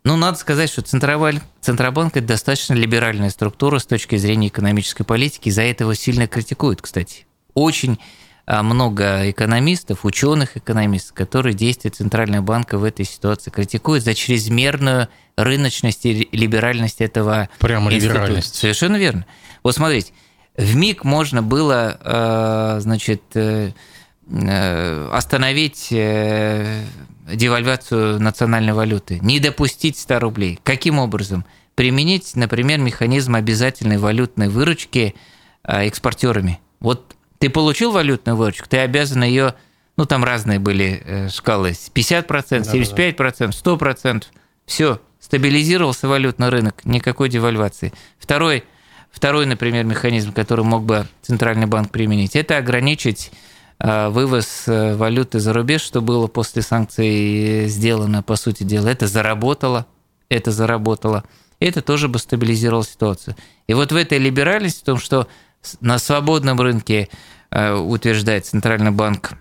ну, 0.02 0.16
надо 0.16 0.38
сказать, 0.38 0.70
что 0.70 0.80
Центробанк, 0.80 1.42
Центробанк– 1.60 2.16
это 2.16 2.28
достаточно 2.28 2.72
либеральная 2.72 3.28
структура 3.28 3.78
с 3.78 3.84
точки 3.84 4.16
зрения 4.16 4.48
экономической 4.48 5.04
политики. 5.04 5.50
За 5.50 5.60
это 5.60 5.84
его 5.84 5.92
сильно 5.92 6.26
критикуют, 6.26 6.80
кстати. 6.80 7.26
Очень 7.52 7.98
а, 8.46 8.62
много 8.62 9.30
экономистов, 9.30 10.06
ученых-экономистов, 10.06 11.14
которые 11.14 11.54
действия 11.54 11.90
Центрального 11.90 12.42
банка 12.42 12.78
в 12.78 12.84
этой 12.84 13.04
ситуации 13.04 13.50
критикуют 13.50 14.02
за 14.02 14.14
чрезмерную 14.14 15.08
рыночность 15.36 16.06
и 16.06 16.28
либеральность 16.32 17.02
этого 17.02 17.50
Прямо 17.58 17.92
института. 17.92 18.14
либеральность. 18.14 18.54
Совершенно 18.54 18.96
верно. 18.96 19.26
Вот 19.62 19.74
смотрите, 19.74 20.14
в 20.56 20.76
миг 20.76 21.04
можно 21.04 21.42
было, 21.42 21.98
э, 22.02 22.78
значит, 22.80 23.22
э, 23.34 23.72
э, 24.28 25.10
остановить 25.12 25.88
девальвацию 25.90 28.18
национальной 28.20 28.72
валюты, 28.72 29.20
не 29.22 29.38
допустить 29.38 29.96
100 29.98 30.18
рублей. 30.18 30.58
Каким 30.62 30.98
образом? 30.98 31.44
Применить, 31.76 32.34
например, 32.34 32.80
механизм 32.80 33.36
обязательной 33.36 33.98
валютной 33.98 34.48
выручки 34.48 35.14
экспортерами. 35.62 36.58
Вот 36.80 37.14
ты 37.38 37.48
получил 37.48 37.92
валютную 37.92 38.36
выручку, 38.36 38.68
ты 38.68 38.78
обязан 38.78 39.22
ее, 39.22 39.54
ну 39.96 40.04
там 40.04 40.24
разные 40.24 40.58
были 40.58 41.28
шкалы, 41.32 41.70
50%, 41.70 42.26
75%, 42.26 43.50
100%, 43.50 44.24
все, 44.66 45.00
стабилизировался 45.20 46.08
валютный 46.08 46.48
рынок, 46.48 46.84
никакой 46.84 47.28
девальвации. 47.28 47.92
Второй– 48.18 48.64
Второй, 49.10 49.44
например, 49.46 49.84
механизм, 49.84 50.32
который 50.32 50.64
мог 50.64 50.84
бы 50.84 51.06
Центральный 51.22 51.66
банк 51.66 51.90
применить, 51.90 52.36
это 52.36 52.56
ограничить 52.56 53.32
э, 53.78 54.08
вывоз 54.08 54.64
э, 54.66 54.94
валюты 54.94 55.40
за 55.40 55.52
рубеж, 55.52 55.82
что 55.82 56.00
было 56.00 56.26
после 56.28 56.62
санкций 56.62 57.66
сделано, 57.66 58.22
по 58.22 58.36
сути 58.36 58.62
дела. 58.62 58.88
Это 58.88 59.08
заработало, 59.08 59.86
это 60.28 60.52
заработало. 60.52 61.24
Это 61.58 61.82
тоже 61.82 62.08
бы 62.08 62.18
стабилизировало 62.18 62.84
ситуацию. 62.84 63.36
И 63.66 63.74
вот 63.74 63.92
в 63.92 63.96
этой 63.96 64.18
либеральности, 64.18 64.80
в 64.80 64.84
том, 64.84 64.98
что 64.98 65.26
на 65.80 65.98
свободном 65.98 66.60
рынке, 66.60 67.08
э, 67.50 67.74
утверждает 67.74 68.46
Центральный 68.46 68.92
банк, 68.92 69.32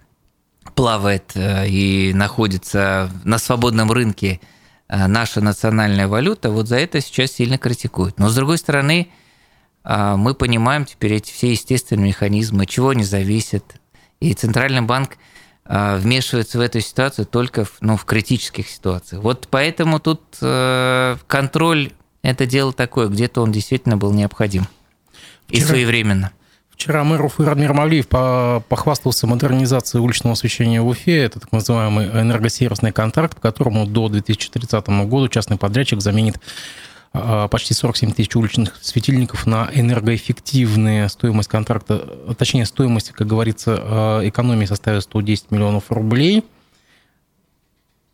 плавает 0.76 1.32
и 1.36 2.12
находится 2.14 3.10
на 3.24 3.38
свободном 3.38 3.92
рынке 3.92 4.40
наша 4.88 5.42
национальная 5.42 6.08
валюта, 6.08 6.52
вот 6.52 6.68
за 6.68 6.78
это 6.78 7.02
сейчас 7.02 7.32
сильно 7.32 7.58
критикуют. 7.58 8.18
Но, 8.18 8.30
с 8.30 8.36
другой 8.36 8.58
стороны, 8.58 9.10
мы 9.84 10.36
понимаем 10.36 10.86
теперь 10.86 11.14
эти 11.14 11.32
все 11.32 11.52
естественные 11.52 12.08
механизмы, 12.08 12.66
чего 12.66 12.90
они 12.90 13.04
зависят. 13.04 13.64
И 14.20 14.34
Центральный 14.34 14.82
банк 14.82 15.18
а, 15.72 15.98
вмешивается 15.98 16.58
в 16.58 16.62
эту 16.62 16.82
ситуацию 16.82 17.28
только 17.28 17.64
в, 17.64 17.78
ну, 17.82 17.96
в 17.96 18.04
критических 18.04 18.68
ситуациях. 18.68 19.22
Вот 19.22 19.48
поэтому 19.52 20.00
тут 20.00 20.22
э, 20.42 21.16
контроль– 21.28 21.92
это 22.24 22.48
дело 22.48 22.74
такое, 22.74 23.08
где-то 23.08 23.44
он 23.44 23.52
действительно 23.52 23.96
был 23.96 24.12
необходим 24.12 24.68
Вчера... 25.48 25.62
и 25.62 25.62
своевременно. 25.62 26.32
Вчера 26.72 27.04
мэр 27.04 27.24
Уфы 27.24 27.46
Радмир 27.46 27.74
Мавлиев 27.74 28.08
похвастался 28.08 29.28
модернизацией 29.28 30.02
уличного 30.02 30.34
освещения 30.34 30.82
в 30.82 30.88
Уфе. 30.88 31.18
Это 31.18 31.40
так 31.40 31.52
называемый 31.52 32.08
энергосервисный 32.08 32.92
контракт, 32.92 33.36
по 33.36 33.42
которому 33.42 33.86
до 33.86 34.10
2030 34.10 34.88
года 35.06 35.30
частный 35.30 35.58
подрядчик 35.58 36.02
заменит 36.02 36.38
а, 36.38 36.40
почти 37.12 37.74
47 37.74 38.12
тысяч 38.12 38.36
уличных 38.36 38.78
светильников 38.82 39.48
на 39.48 39.70
энергоэффективные. 39.74 41.10
Стоимость 41.10 41.50
контракта, 41.50 41.98
точнее, 42.38 42.66
стоимость, 42.66 43.12
как 43.12 43.26
говорится, 43.26 43.80
а, 43.82 44.28
экономии 44.28 44.66
составит 44.66 45.04
110 45.04 45.52
миллионов 45.52 45.92
рублей. 45.92 46.44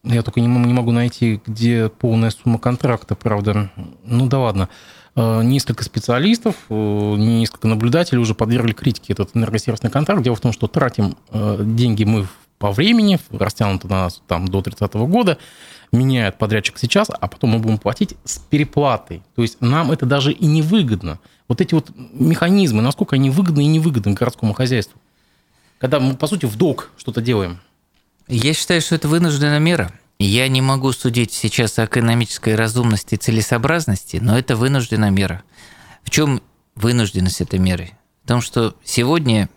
Я 0.03 0.21
только 0.21 0.39
не, 0.39 0.47
не 0.47 0.73
могу 0.73 0.91
найти, 0.91 1.41
где 1.45 1.89
полная 1.89 2.29
сумма 2.29 2.57
контракта, 2.59 3.15
правда. 3.15 3.69
Ну 4.05 4.27
да 4.27 4.39
ладно. 4.39 4.69
А, 5.15 5.41
несколько 5.41 5.83
специалистов, 5.83 6.55
несколько 6.69 7.67
наблюдателей 7.67 8.19
уже 8.19 8.33
подвергли 8.33 8.71
критике 8.71 9.11
этот 9.11 9.35
энергосервисный 9.35 9.91
контракт. 9.91 10.23
Дело 10.23 10.37
в 10.37 10.41
том, 10.41 10.53
что 10.53 10.67
тратим 10.67 11.17
деньги 11.31 12.05
мы 12.05 12.27
по 12.57 12.71
времени, 12.71 13.19
растянуто 13.31 13.87
на 13.87 14.03
нас 14.03 14.21
там 14.27 14.47
до 14.47 14.61
30 14.61 14.93
года, 14.93 15.37
меняет 15.91 16.37
подрядчик 16.37 16.77
сейчас, 16.77 17.09
а 17.09 17.27
потом 17.27 17.51
мы 17.51 17.59
будем 17.59 17.77
платить 17.77 18.15
с 18.23 18.37
переплатой. 18.37 19.23
То 19.35 19.41
есть 19.41 19.61
нам 19.61 19.91
это 19.91 20.05
даже 20.05 20.31
и 20.31 20.45
не 20.45 20.61
выгодно. 20.61 21.19
Вот 21.47 21.61
эти 21.61 21.73
вот 21.73 21.91
механизмы, 21.95 22.81
насколько 22.81 23.15
они 23.15 23.29
выгодны 23.29 23.63
и 23.63 23.67
невыгодны 23.67 24.13
городскому 24.13 24.53
хозяйству. 24.53 24.99
Когда 25.77 25.99
мы, 25.99 26.15
по 26.15 26.27
сути, 26.27 26.45
в 26.45 26.55
долг 26.55 26.91
что-то 26.97 27.21
делаем. 27.21 27.59
Я 28.27 28.53
считаю, 28.53 28.81
что 28.81 28.95
это 28.95 29.07
вынужденная 29.07 29.59
мера. 29.59 29.91
Я 30.17 30.47
не 30.47 30.61
могу 30.61 30.91
судить 30.93 31.33
сейчас 31.33 31.77
о 31.77 31.85
экономической 31.85 32.55
разумности 32.55 33.15
и 33.15 33.17
целесообразности, 33.17 34.17
но 34.21 34.37
это 34.37 34.55
вынужденная 34.55 35.11
мера. 35.11 35.43
В 36.03 36.09
чем 36.09 36.41
вынужденность 36.75 37.41
этой 37.41 37.59
меры? 37.59 37.91
В 38.23 38.27
том, 38.27 38.41
что 38.41 38.75
сегодня 38.83 39.49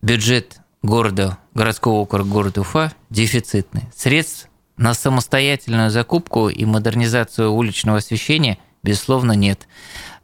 бюджет 0.00 0.60
города, 0.82 1.38
городского 1.54 1.94
округа 1.94 2.24
города 2.24 2.60
Уфа 2.60 2.92
дефицитный. 3.10 3.82
Средств 3.94 4.48
на 4.76 4.94
самостоятельную 4.94 5.90
закупку 5.90 6.48
и 6.48 6.64
модернизацию 6.64 7.52
уличного 7.52 7.98
освещения, 7.98 8.58
безусловно, 8.82 9.32
нет. 9.32 9.66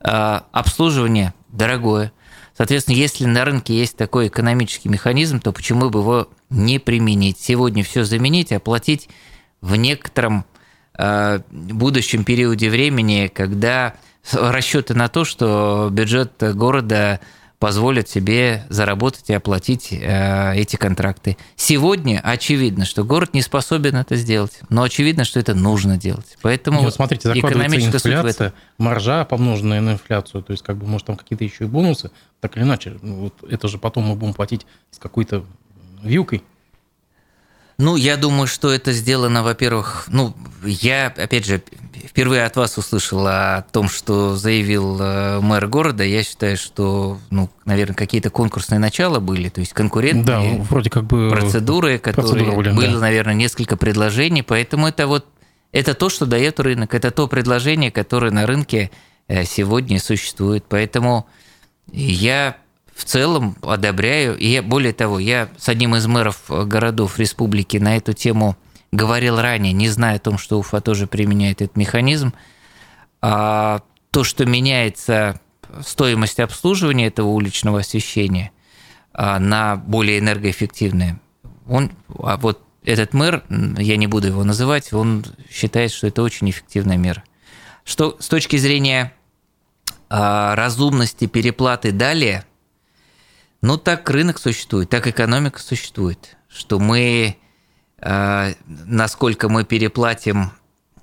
А, 0.00 0.46
обслуживание 0.52 1.34
дорогое. 1.48 2.12
Соответственно, 2.56 2.96
если 2.96 3.24
на 3.24 3.44
рынке 3.44 3.74
есть 3.76 3.96
такой 3.96 4.28
экономический 4.28 4.88
механизм, 4.88 5.40
то 5.40 5.52
почему 5.52 5.88
бы 5.88 6.00
его 6.00 6.28
не 6.50 6.78
применить? 6.78 7.38
Сегодня 7.40 7.82
все 7.82 8.04
заменить, 8.04 8.52
оплатить 8.52 9.08
в 9.60 9.74
некотором 9.76 10.44
а, 10.94 11.42
будущем 11.50 12.24
периоде 12.24 12.68
времени, 12.68 13.30
когда 13.32 13.94
расчеты 14.32 14.94
на 14.94 15.08
то, 15.08 15.24
что 15.24 15.88
бюджет 15.90 16.32
города 16.54 17.20
позволят 17.62 18.08
себе 18.08 18.64
заработать 18.70 19.30
и 19.30 19.32
оплатить 19.32 19.92
э, 19.92 20.56
эти 20.56 20.74
контракты. 20.74 21.36
Сегодня 21.54 22.20
очевидно, 22.20 22.84
что 22.84 23.04
город 23.04 23.34
не 23.34 23.40
способен 23.40 23.94
это 23.94 24.16
сделать, 24.16 24.58
но 24.68 24.82
очевидно, 24.82 25.22
что 25.22 25.38
это 25.38 25.54
нужно 25.54 25.96
делать. 25.96 26.36
Поэтому 26.42 26.82
вот 26.82 26.92
смотрите, 26.92 27.30
экономическая 27.32 28.14
инфляция, 28.14 28.52
маржа 28.78 29.24
помноженная 29.24 29.80
на 29.80 29.92
инфляцию, 29.92 30.42
то 30.42 30.50
есть 30.50 30.64
как 30.64 30.76
бы 30.76 30.88
может 30.88 31.06
там 31.06 31.16
какие-то 31.16 31.44
еще 31.44 31.62
и 31.62 31.66
бонусы, 31.68 32.10
так 32.40 32.56
или 32.56 32.64
иначе, 32.64 32.98
ну, 33.00 33.14
вот 33.14 33.44
это 33.48 33.68
же 33.68 33.78
потом 33.78 34.06
мы 34.08 34.16
будем 34.16 34.34
платить 34.34 34.66
с 34.90 34.98
какой-то 34.98 35.44
вилкой. 36.02 36.42
Ну, 37.82 37.96
я 37.96 38.16
думаю, 38.16 38.46
что 38.46 38.72
это 38.72 38.92
сделано, 38.92 39.42
во-первых, 39.42 40.04
ну, 40.06 40.36
я, 40.64 41.06
опять 41.08 41.44
же, 41.44 41.60
впервые 42.06 42.44
от 42.44 42.54
вас 42.54 42.78
услышал 42.78 43.26
о 43.26 43.64
том, 43.72 43.88
что 43.88 44.36
заявил 44.36 44.98
э, 45.00 45.40
мэр 45.40 45.66
города. 45.66 46.04
Я 46.04 46.22
считаю, 46.22 46.56
что, 46.56 47.18
ну, 47.30 47.50
наверное, 47.64 47.96
какие-то 47.96 48.30
конкурсные 48.30 48.78
начала 48.78 49.18
были, 49.18 49.48
то 49.48 49.58
есть 49.58 49.72
конкурентные 49.72 50.58
да, 50.58 50.62
вроде 50.62 50.90
как 50.90 51.04
бы 51.04 51.28
процедуры, 51.28 51.98
которые 51.98 52.52
были, 52.52 52.70
было, 52.70 52.86
да. 52.86 52.98
наверное, 53.00 53.34
несколько 53.34 53.76
предложений. 53.76 54.42
Поэтому 54.42 54.86
это 54.86 55.08
вот 55.08 55.26
это 55.72 55.94
то, 55.94 56.08
что 56.08 56.24
дает 56.24 56.60
рынок, 56.60 56.94
это 56.94 57.10
то 57.10 57.26
предложение, 57.26 57.90
которое 57.90 58.30
на 58.30 58.46
рынке 58.46 58.92
э, 59.26 59.44
сегодня 59.44 59.98
существует. 59.98 60.64
Поэтому 60.68 61.26
я 61.90 62.56
в 63.02 63.04
целом 63.04 63.56
одобряю. 63.62 64.38
И 64.38 64.60
более 64.60 64.92
того, 64.92 65.18
я 65.18 65.48
с 65.58 65.68
одним 65.68 65.96
из 65.96 66.06
мэров 66.06 66.44
городов 66.48 67.18
республики 67.18 67.76
на 67.76 67.96
эту 67.96 68.12
тему 68.12 68.56
говорил 68.92 69.40
ранее, 69.40 69.72
не 69.72 69.88
зная 69.88 70.16
о 70.16 70.20
том, 70.20 70.38
что 70.38 70.60
Уфа 70.60 70.80
тоже 70.80 71.08
применяет 71.08 71.62
этот 71.62 71.76
механизм. 71.76 72.32
А 73.20 73.80
то, 74.12 74.22
что 74.22 74.46
меняется 74.46 75.40
стоимость 75.80 76.38
обслуживания 76.38 77.08
этого 77.08 77.30
уличного 77.30 77.80
освещения 77.80 78.52
а, 79.12 79.40
на 79.40 79.74
более 79.74 80.20
энергоэффективное, 80.20 81.18
он, 81.66 81.90
а 82.16 82.36
вот 82.36 82.62
этот 82.84 83.14
мэр, 83.14 83.42
я 83.48 83.96
не 83.96 84.06
буду 84.06 84.28
его 84.28 84.44
называть, 84.44 84.92
он 84.92 85.24
считает, 85.50 85.90
что 85.90 86.06
это 86.06 86.22
очень 86.22 86.50
эффективная 86.50 86.98
мера. 86.98 87.24
Что 87.84 88.16
с 88.20 88.28
точки 88.28 88.56
зрения 88.58 89.12
а, 90.08 90.54
разумности 90.54 91.26
переплаты 91.26 91.90
далее, 91.90 92.44
ну 93.62 93.78
так 93.78 94.08
рынок 94.10 94.38
существует, 94.38 94.90
так 94.90 95.06
экономика 95.06 95.60
существует, 95.60 96.36
что 96.48 96.78
мы, 96.78 97.36
а, 97.98 98.52
насколько 98.66 99.48
мы 99.48 99.64
переплатим 99.64 100.50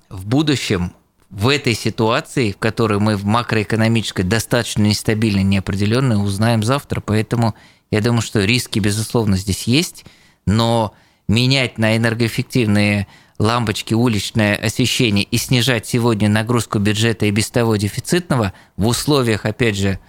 в 0.08 0.26
будущем, 0.26 0.94
в 1.30 1.48
этой 1.48 1.74
ситуации, 1.74 2.52
в 2.52 2.58
которой 2.58 2.98
мы 2.98 3.16
в 3.16 3.24
макроэкономической 3.24 4.24
достаточно 4.24 4.82
нестабильной, 4.82 5.44
неопределенной, 5.44 6.22
узнаем 6.22 6.64
завтра. 6.64 7.00
Поэтому 7.00 7.54
я 7.90 8.00
думаю, 8.00 8.20
что 8.20 8.44
риски, 8.44 8.80
безусловно, 8.80 9.36
здесь 9.36 9.62
есть, 9.64 10.04
но 10.44 10.92
менять 11.28 11.78
на 11.78 11.96
энергоэффективные 11.96 13.06
лампочки, 13.38 13.94
уличное 13.94 14.56
освещение 14.56 15.24
и 15.24 15.38
снижать 15.38 15.86
сегодня 15.86 16.28
нагрузку 16.28 16.80
бюджета 16.80 17.26
и 17.26 17.30
без 17.30 17.48
того 17.48 17.76
дефицитного 17.76 18.52
в 18.76 18.88
условиях, 18.88 19.46
опять 19.46 19.76
же, 19.76 20.00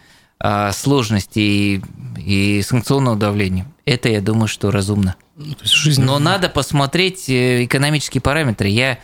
а, 0.44 0.72
сложности 0.72 1.84
и, 2.18 2.64
санкционного 2.66 3.16
давления, 3.16 3.68
это, 3.86 4.10
я 4.10 4.22
думаю, 4.22 4.48
что 4.48 4.72
разумно. 4.72 5.16
Ну, 5.36 5.56
жизнь... 5.62 6.02
Но 6.02 6.18
надо 6.18 6.50
посмотреть 6.50 7.30
э, 7.30 7.66
экономические 7.66 8.22
параметры. 8.22 8.68
Я 8.68 8.98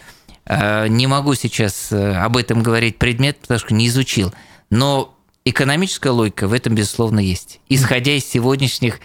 э, 0.45 0.87
не 0.87 1.05
могу 1.05 1.35
сейчас 1.35 1.91
э, 1.91 2.15
об 2.15 2.37
этом 2.37 2.63
говорить 2.63 2.97
предмет, 2.97 3.37
потому 3.37 3.59
что 3.59 3.75
не 3.75 3.85
изучил. 3.87 4.33
Но 4.71 5.15
экономическая 5.45 6.09
логика 6.09 6.47
в 6.47 6.53
этом, 6.53 6.73
безусловно, 6.73 7.19
есть. 7.19 7.59
Исходя 7.69 8.13
из 8.13 8.25
сегодняшних 8.25 8.99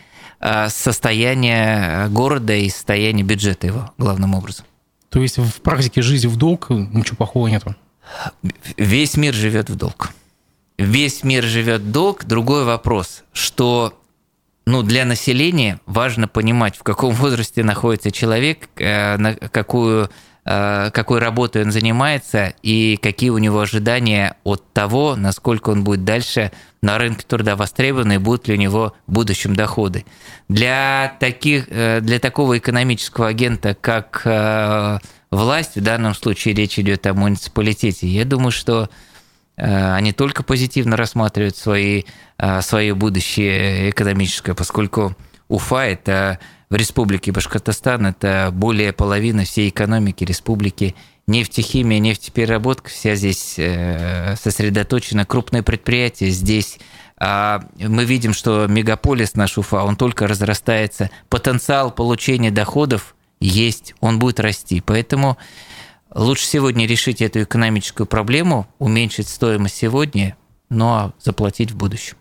состояние 0.70 2.08
города 2.08 2.52
и 2.52 2.68
состояние 2.68 3.24
бюджета 3.24 3.68
его, 3.68 3.92
главным 3.96 4.34
образом. 4.34 4.64
То 5.08 5.20
есть 5.20 5.38
в 5.38 5.60
практике 5.60 6.02
жизни 6.02 6.26
в 6.26 6.36
долг 6.36 6.70
ничего 6.70 7.16
плохого 7.16 7.46
нету? 7.46 7.76
Весь 8.76 9.16
мир 9.16 9.34
живет 9.34 9.70
в 9.70 9.76
долг. 9.76 10.10
Весь 10.82 11.24
мир 11.24 11.44
живет 11.44 11.92
долг. 11.92 12.24
Другой 12.24 12.64
вопрос, 12.64 13.24
что 13.32 13.98
ну, 14.66 14.82
для 14.82 15.04
населения 15.04 15.80
важно 15.86 16.28
понимать, 16.28 16.76
в 16.76 16.82
каком 16.82 17.14
возрасте 17.14 17.64
находится 17.64 18.10
человек, 18.10 18.68
э, 18.76 19.16
на 19.16 19.34
какую 19.34 20.10
Э, 20.44 20.90
какой 20.92 21.20
работой 21.20 21.62
он 21.62 21.70
занимается 21.70 22.54
и 22.62 22.98
какие 23.00 23.30
у 23.30 23.38
него 23.38 23.60
ожидания 23.60 24.36
от 24.42 24.72
того, 24.72 25.14
насколько 25.14 25.70
он 25.70 25.84
будет 25.84 26.04
дальше 26.04 26.50
на 26.80 26.98
рынке 26.98 27.24
труда 27.24 27.54
востребован 27.54 28.10
и 28.10 28.18
будут 28.18 28.48
ли 28.48 28.54
у 28.54 28.56
него 28.56 28.92
в 29.06 29.12
будущем 29.12 29.54
доходы. 29.54 30.04
Для, 30.48 31.16
таких, 31.20 31.66
э, 31.68 32.00
для 32.00 32.18
такого 32.18 32.58
экономического 32.58 33.28
агента, 33.28 33.76
как 33.80 34.22
власть, 35.30 35.76
в 35.76 35.80
данном 35.80 36.14
случае 36.14 36.54
речь 36.54 36.78
идет 36.78 37.06
о 37.06 37.14
муниципалитете, 37.14 38.08
я 38.08 38.24
думаю, 38.24 38.50
что 38.50 38.90
они 39.64 40.12
только 40.12 40.42
позитивно 40.42 40.96
рассматривают 40.96 41.56
свои, 41.56 42.02
свое 42.60 42.94
будущее 42.94 43.90
экономическое, 43.90 44.54
поскольку 44.54 45.16
Уфа– 45.48 45.84
это 45.86 46.38
в 46.70 46.74
республике 46.74 47.32
Башкортостан 47.32 48.06
это 48.06 48.48
более 48.50 48.94
половины 48.94 49.44
всей 49.44 49.68
экономики 49.68 50.24
республики. 50.24 50.96
Нефтехимия, 51.26 51.98
нефтепереработка, 51.98 52.88
вся 52.88 53.14
здесь 53.14 53.56
э, 53.58 54.34
сосредоточена. 54.36 55.26
Крупные 55.26 55.62
предприятия 55.62 56.30
здесь. 56.30 56.78
А 57.18 57.62
мы 57.78 58.06
видим, 58.06 58.32
что 58.32 58.66
мегаполис 58.68 59.34
наш 59.34 59.58
Уфа, 59.58 59.84
он 59.84 59.96
только 59.96 60.26
разрастается. 60.26 61.10
Потенциал 61.28 61.90
получения 61.90 62.50
доходов 62.50 63.14
есть, 63.38 63.94
он 64.00 64.18
будет 64.18 64.40
расти. 64.40 64.80
Поэтому 64.80 65.36
лучше 66.14 66.46
сегодня 66.46 66.86
решить 66.86 67.22
эту 67.22 67.42
экономическую 67.42 68.06
проблему, 68.06 68.66
уменьшить 68.78 69.28
стоимость 69.28 69.76
сегодня, 69.76 70.36
ну 70.68 70.86
а 70.88 71.12
заплатить 71.18 71.70
в 71.70 71.76
будущем. 71.76 72.16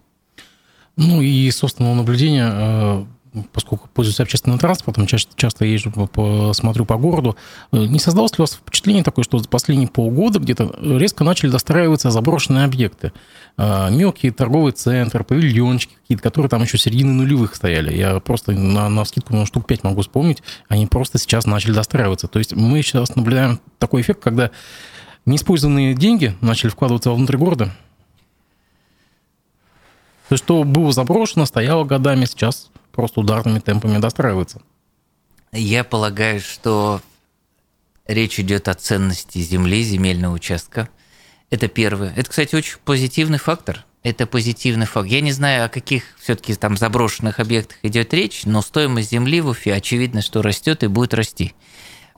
Ну 0.98 1.22
и 1.22 1.50
собственного 1.52 1.96
наблюдения 1.96 2.50
э, 2.52 3.06
поскольку 3.54 3.90
пользуюсь 3.94 4.20
общественным 4.20 4.60
транспортом, 4.60 5.08
часто, 5.08 5.32
часто 5.36 5.66
езжу, 5.66 5.92
по, 5.92 6.52
смотрю 6.54 6.86
по 6.86 6.98
городу, 6.98 7.38
э, 7.72 7.78
не 7.78 8.00
создалось 8.00 8.32
ли 8.34 8.36
у 8.40 8.44
вас 8.44 8.56
впечатление 8.56 9.04
такое, 9.04 9.24
что 9.24 9.38
за 9.38 9.48
последние 9.48 9.88
полгода 9.88 10.40
где-то 10.40 10.76
резко 10.82 11.24
начали 11.24 11.50
достраиваться 11.50 12.12
заброшенные 12.12 12.66
объекты? 12.66 13.14
Э, 13.58 13.90
мелкие 13.90 14.32
торговые 14.34 14.74
центры, 14.74 15.24
павильончики 15.24 15.94
какие-то, 16.02 16.24
которые 16.24 16.50
там 16.50 16.62
еще 16.64 16.78
середины 16.78 17.14
нулевых 17.14 17.56
стояли. 17.56 17.96
Я 17.96 18.20
просто 18.20 18.52
на, 18.52 18.90
на 18.90 19.06
скидку 19.06 19.34
ну, 19.34 19.46
штук 19.46 19.66
5 19.66 19.84
могу 19.84 20.02
вспомнить, 20.02 20.44
они 20.68 20.88
просто 20.88 21.18
сейчас 21.18 21.46
начали 21.46 21.72
достраиваться. 21.72 22.28
То 22.28 22.40
есть 22.40 22.54
мы 22.54 22.82
сейчас 22.82 23.16
наблюдаем 23.16 23.60
такой 23.80 24.02
эффект, 24.02 24.22
когда 24.22 24.52
неиспользованные 25.26 25.94
деньги 25.94 26.36
начали 26.42 26.70
вкладываться 26.70 27.12
внутрь 27.12 27.38
города, 27.38 27.72
то 30.32 30.36
есть, 30.36 30.46
что 30.46 30.64
было 30.64 30.94
заброшено, 30.94 31.46
стояло 31.46 31.84
годами, 31.84 32.24
сейчас 32.24 32.70
просто 32.92 33.20
ударными 33.20 33.60
темпами 33.60 33.98
достраивается. 33.98 34.62
Я 35.52 35.84
полагаю, 35.84 36.39
что 36.39 37.02
речь 38.08 38.39
идет 38.39 38.68
о 38.68 38.74
ценности 38.74 39.39
земли, 39.39 39.84
земельного 39.84 40.34
участка. 40.34 40.89
Это 41.50 41.68
первое. 41.68 42.14
Это, 42.16 42.30
кстати, 42.30 42.56
очень 42.56 42.78
позитивный 42.86 43.38
фактор. 43.38 43.86
Это 44.04 44.26
позитивный 44.26 44.88
факт. 44.88 45.08
Я 45.08 45.22
не 45.22 45.32
знаю, 45.32 45.66
о 45.66 45.70
каких 45.70 46.04
все-таки 46.20 46.56
там 46.56 46.78
заброшенных 46.78 47.39
объектах 47.39 47.78
идет 47.84 48.14
речь, 48.14 48.46
но 48.46 48.62
стоимость 48.62 49.12
земли 49.12 49.42
в 49.42 49.48
Уфе 49.48 49.74
очевидно, 49.74 50.22
что 50.22 50.42
растет 50.42 50.84
и 50.84 50.88
будет 50.88 51.14
расти. 51.14 51.54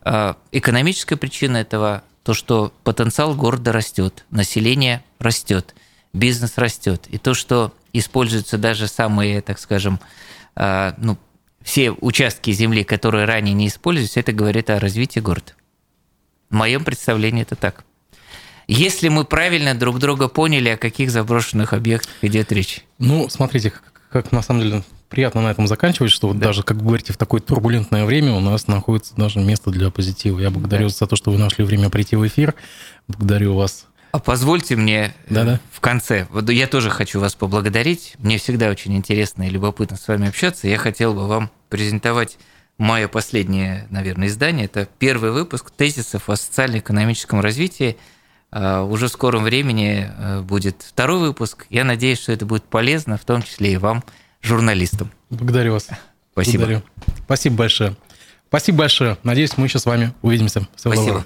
А, 0.02 0.38
экономическая 0.52 1.18
причина 1.18 1.58
этого 1.58 2.04
то, 2.24 2.34
что 2.34 2.74
потенциал 2.84 3.36
города 3.36 3.74
растет, 3.74 4.26
население 4.30 5.04
растет, 5.20 5.76
бизнес 6.14 6.58
растет. 6.58 7.08
И 7.08 7.18
то, 7.18 7.34
что 7.34 7.74
используются 7.92 8.58
даже 8.58 8.88
самые, 8.88 9.42
так 9.42 9.60
скажем, 9.60 10.00
ну, 10.56 11.18
все 11.64 11.92
участки 11.92 12.52
земли, 12.52 12.84
которые 12.84 13.26
ранее 13.26 13.54
не 13.54 13.68
использовались, 13.68 14.18
это 14.18 14.34
говорит 14.34 14.70
о 14.70 14.80
развитии 14.80 15.20
города. 15.20 15.54
В 16.50 16.56
моем 16.56 16.84
представлении 16.84 17.42
это 17.42 17.56
так. 17.56 17.86
Если 18.68 19.10
мы 19.10 19.26
правильно 19.26 19.76
друг 19.76 20.00
друга 20.00 20.28
поняли, 20.28 20.70
о 20.70 20.78
каких 20.78 21.12
заброшенных 21.12 21.74
объектах 21.74 22.14
идет 22.22 22.52
речь. 22.52 22.86
Ну, 22.98 23.28
смотрите, 23.30 23.72
как, 23.72 23.94
как 24.10 24.32
на 24.32 24.42
самом 24.42 24.62
деле 24.62 24.84
приятно 25.10 25.42
на 25.42 25.52
этом 25.52 25.68
заканчивать, 25.68 26.12
что 26.12 26.30
вот 26.30 26.40
да. 26.40 26.48
даже, 26.48 26.64
как 26.64 26.78
вы 26.78 26.84
говорите, 26.84 27.14
в 27.14 27.18
такое 27.18 27.42
турбулентное 27.42 28.06
время 28.06 28.34
у 28.34 28.40
нас 28.40 28.68
находится 28.68 29.16
даже 29.16 29.40
место 29.40 29.70
для 29.70 29.90
позитива. 29.92 30.40
Я 30.40 30.50
благодарю 30.50 30.88
да. 30.88 30.94
за 30.94 31.08
то, 31.08 31.16
что 31.16 31.32
вы 31.32 31.38
нашли 31.38 31.64
время 31.64 31.90
прийти 31.90 32.16
в 32.16 32.26
эфир. 32.26 32.56
Благодарю 33.08 33.56
вас 33.56 33.88
а 34.14 34.20
позвольте 34.20 34.76
мне 34.76 35.12
Да-да. 35.28 35.60
в 35.72 35.82
конце, 35.82 36.28
вот 36.30 36.48
я 36.52 36.68
тоже 36.68 36.92
хочу 36.92 37.20
вас 37.20 37.34
поблагодарить. 37.34 38.14
Мне 38.20 38.38
всегда 38.38 38.70
очень 38.70 38.96
интересно 38.96 39.42
и 39.42 39.50
любопытно 39.50 39.98
с 39.98 40.08
вами 40.08 40.28
общаться. 40.28 40.68
Я 40.68 40.78
хотел 40.78 41.16
бы 41.16 41.28
вам 41.28 41.50
презентовать 41.70 42.38
мое 42.78 43.08
последнее, 43.08 43.88
наверное, 43.90 44.28
издание. 44.28 44.66
Это 44.66 44.88
первый 45.00 45.32
выпуск 45.32 45.72
тезисов 45.72 46.30
о 46.30 46.36
социально-экономическом 46.36 47.40
развитии. 47.40 47.98
А, 48.52 48.84
уже 48.84 49.08
в 49.08 49.12
скором 49.12 49.44
времени 49.46 50.08
э, 50.16 50.42
будет 50.42 50.84
второй 50.88 51.18
выпуск. 51.18 51.66
Я 51.72 51.84
надеюсь, 51.84 52.22
что 52.22 52.32
это 52.34 52.46
будет 52.46 52.66
полезно, 52.66 53.18
в 53.18 53.26
том 53.26 53.42
числе 53.42 53.74
и 53.74 53.78
вам, 53.78 54.04
журналистам. 54.44 55.12
Благодарю 55.32 55.74
вас. 55.74 55.88
Спасибо. 56.34 56.66
Благодарю. 56.66 56.84
Спасибо 57.26 57.56
большое. 57.56 57.96
Спасибо 58.48 58.78
большое. 58.78 59.18
Надеюсь, 59.24 59.58
мы 59.58 59.66
еще 59.66 59.80
с 59.80 59.88
вами 59.88 60.14
увидимся. 60.22 60.60
Всего 60.76 60.94
Спасибо. 60.94 61.06
Доброго. 61.06 61.26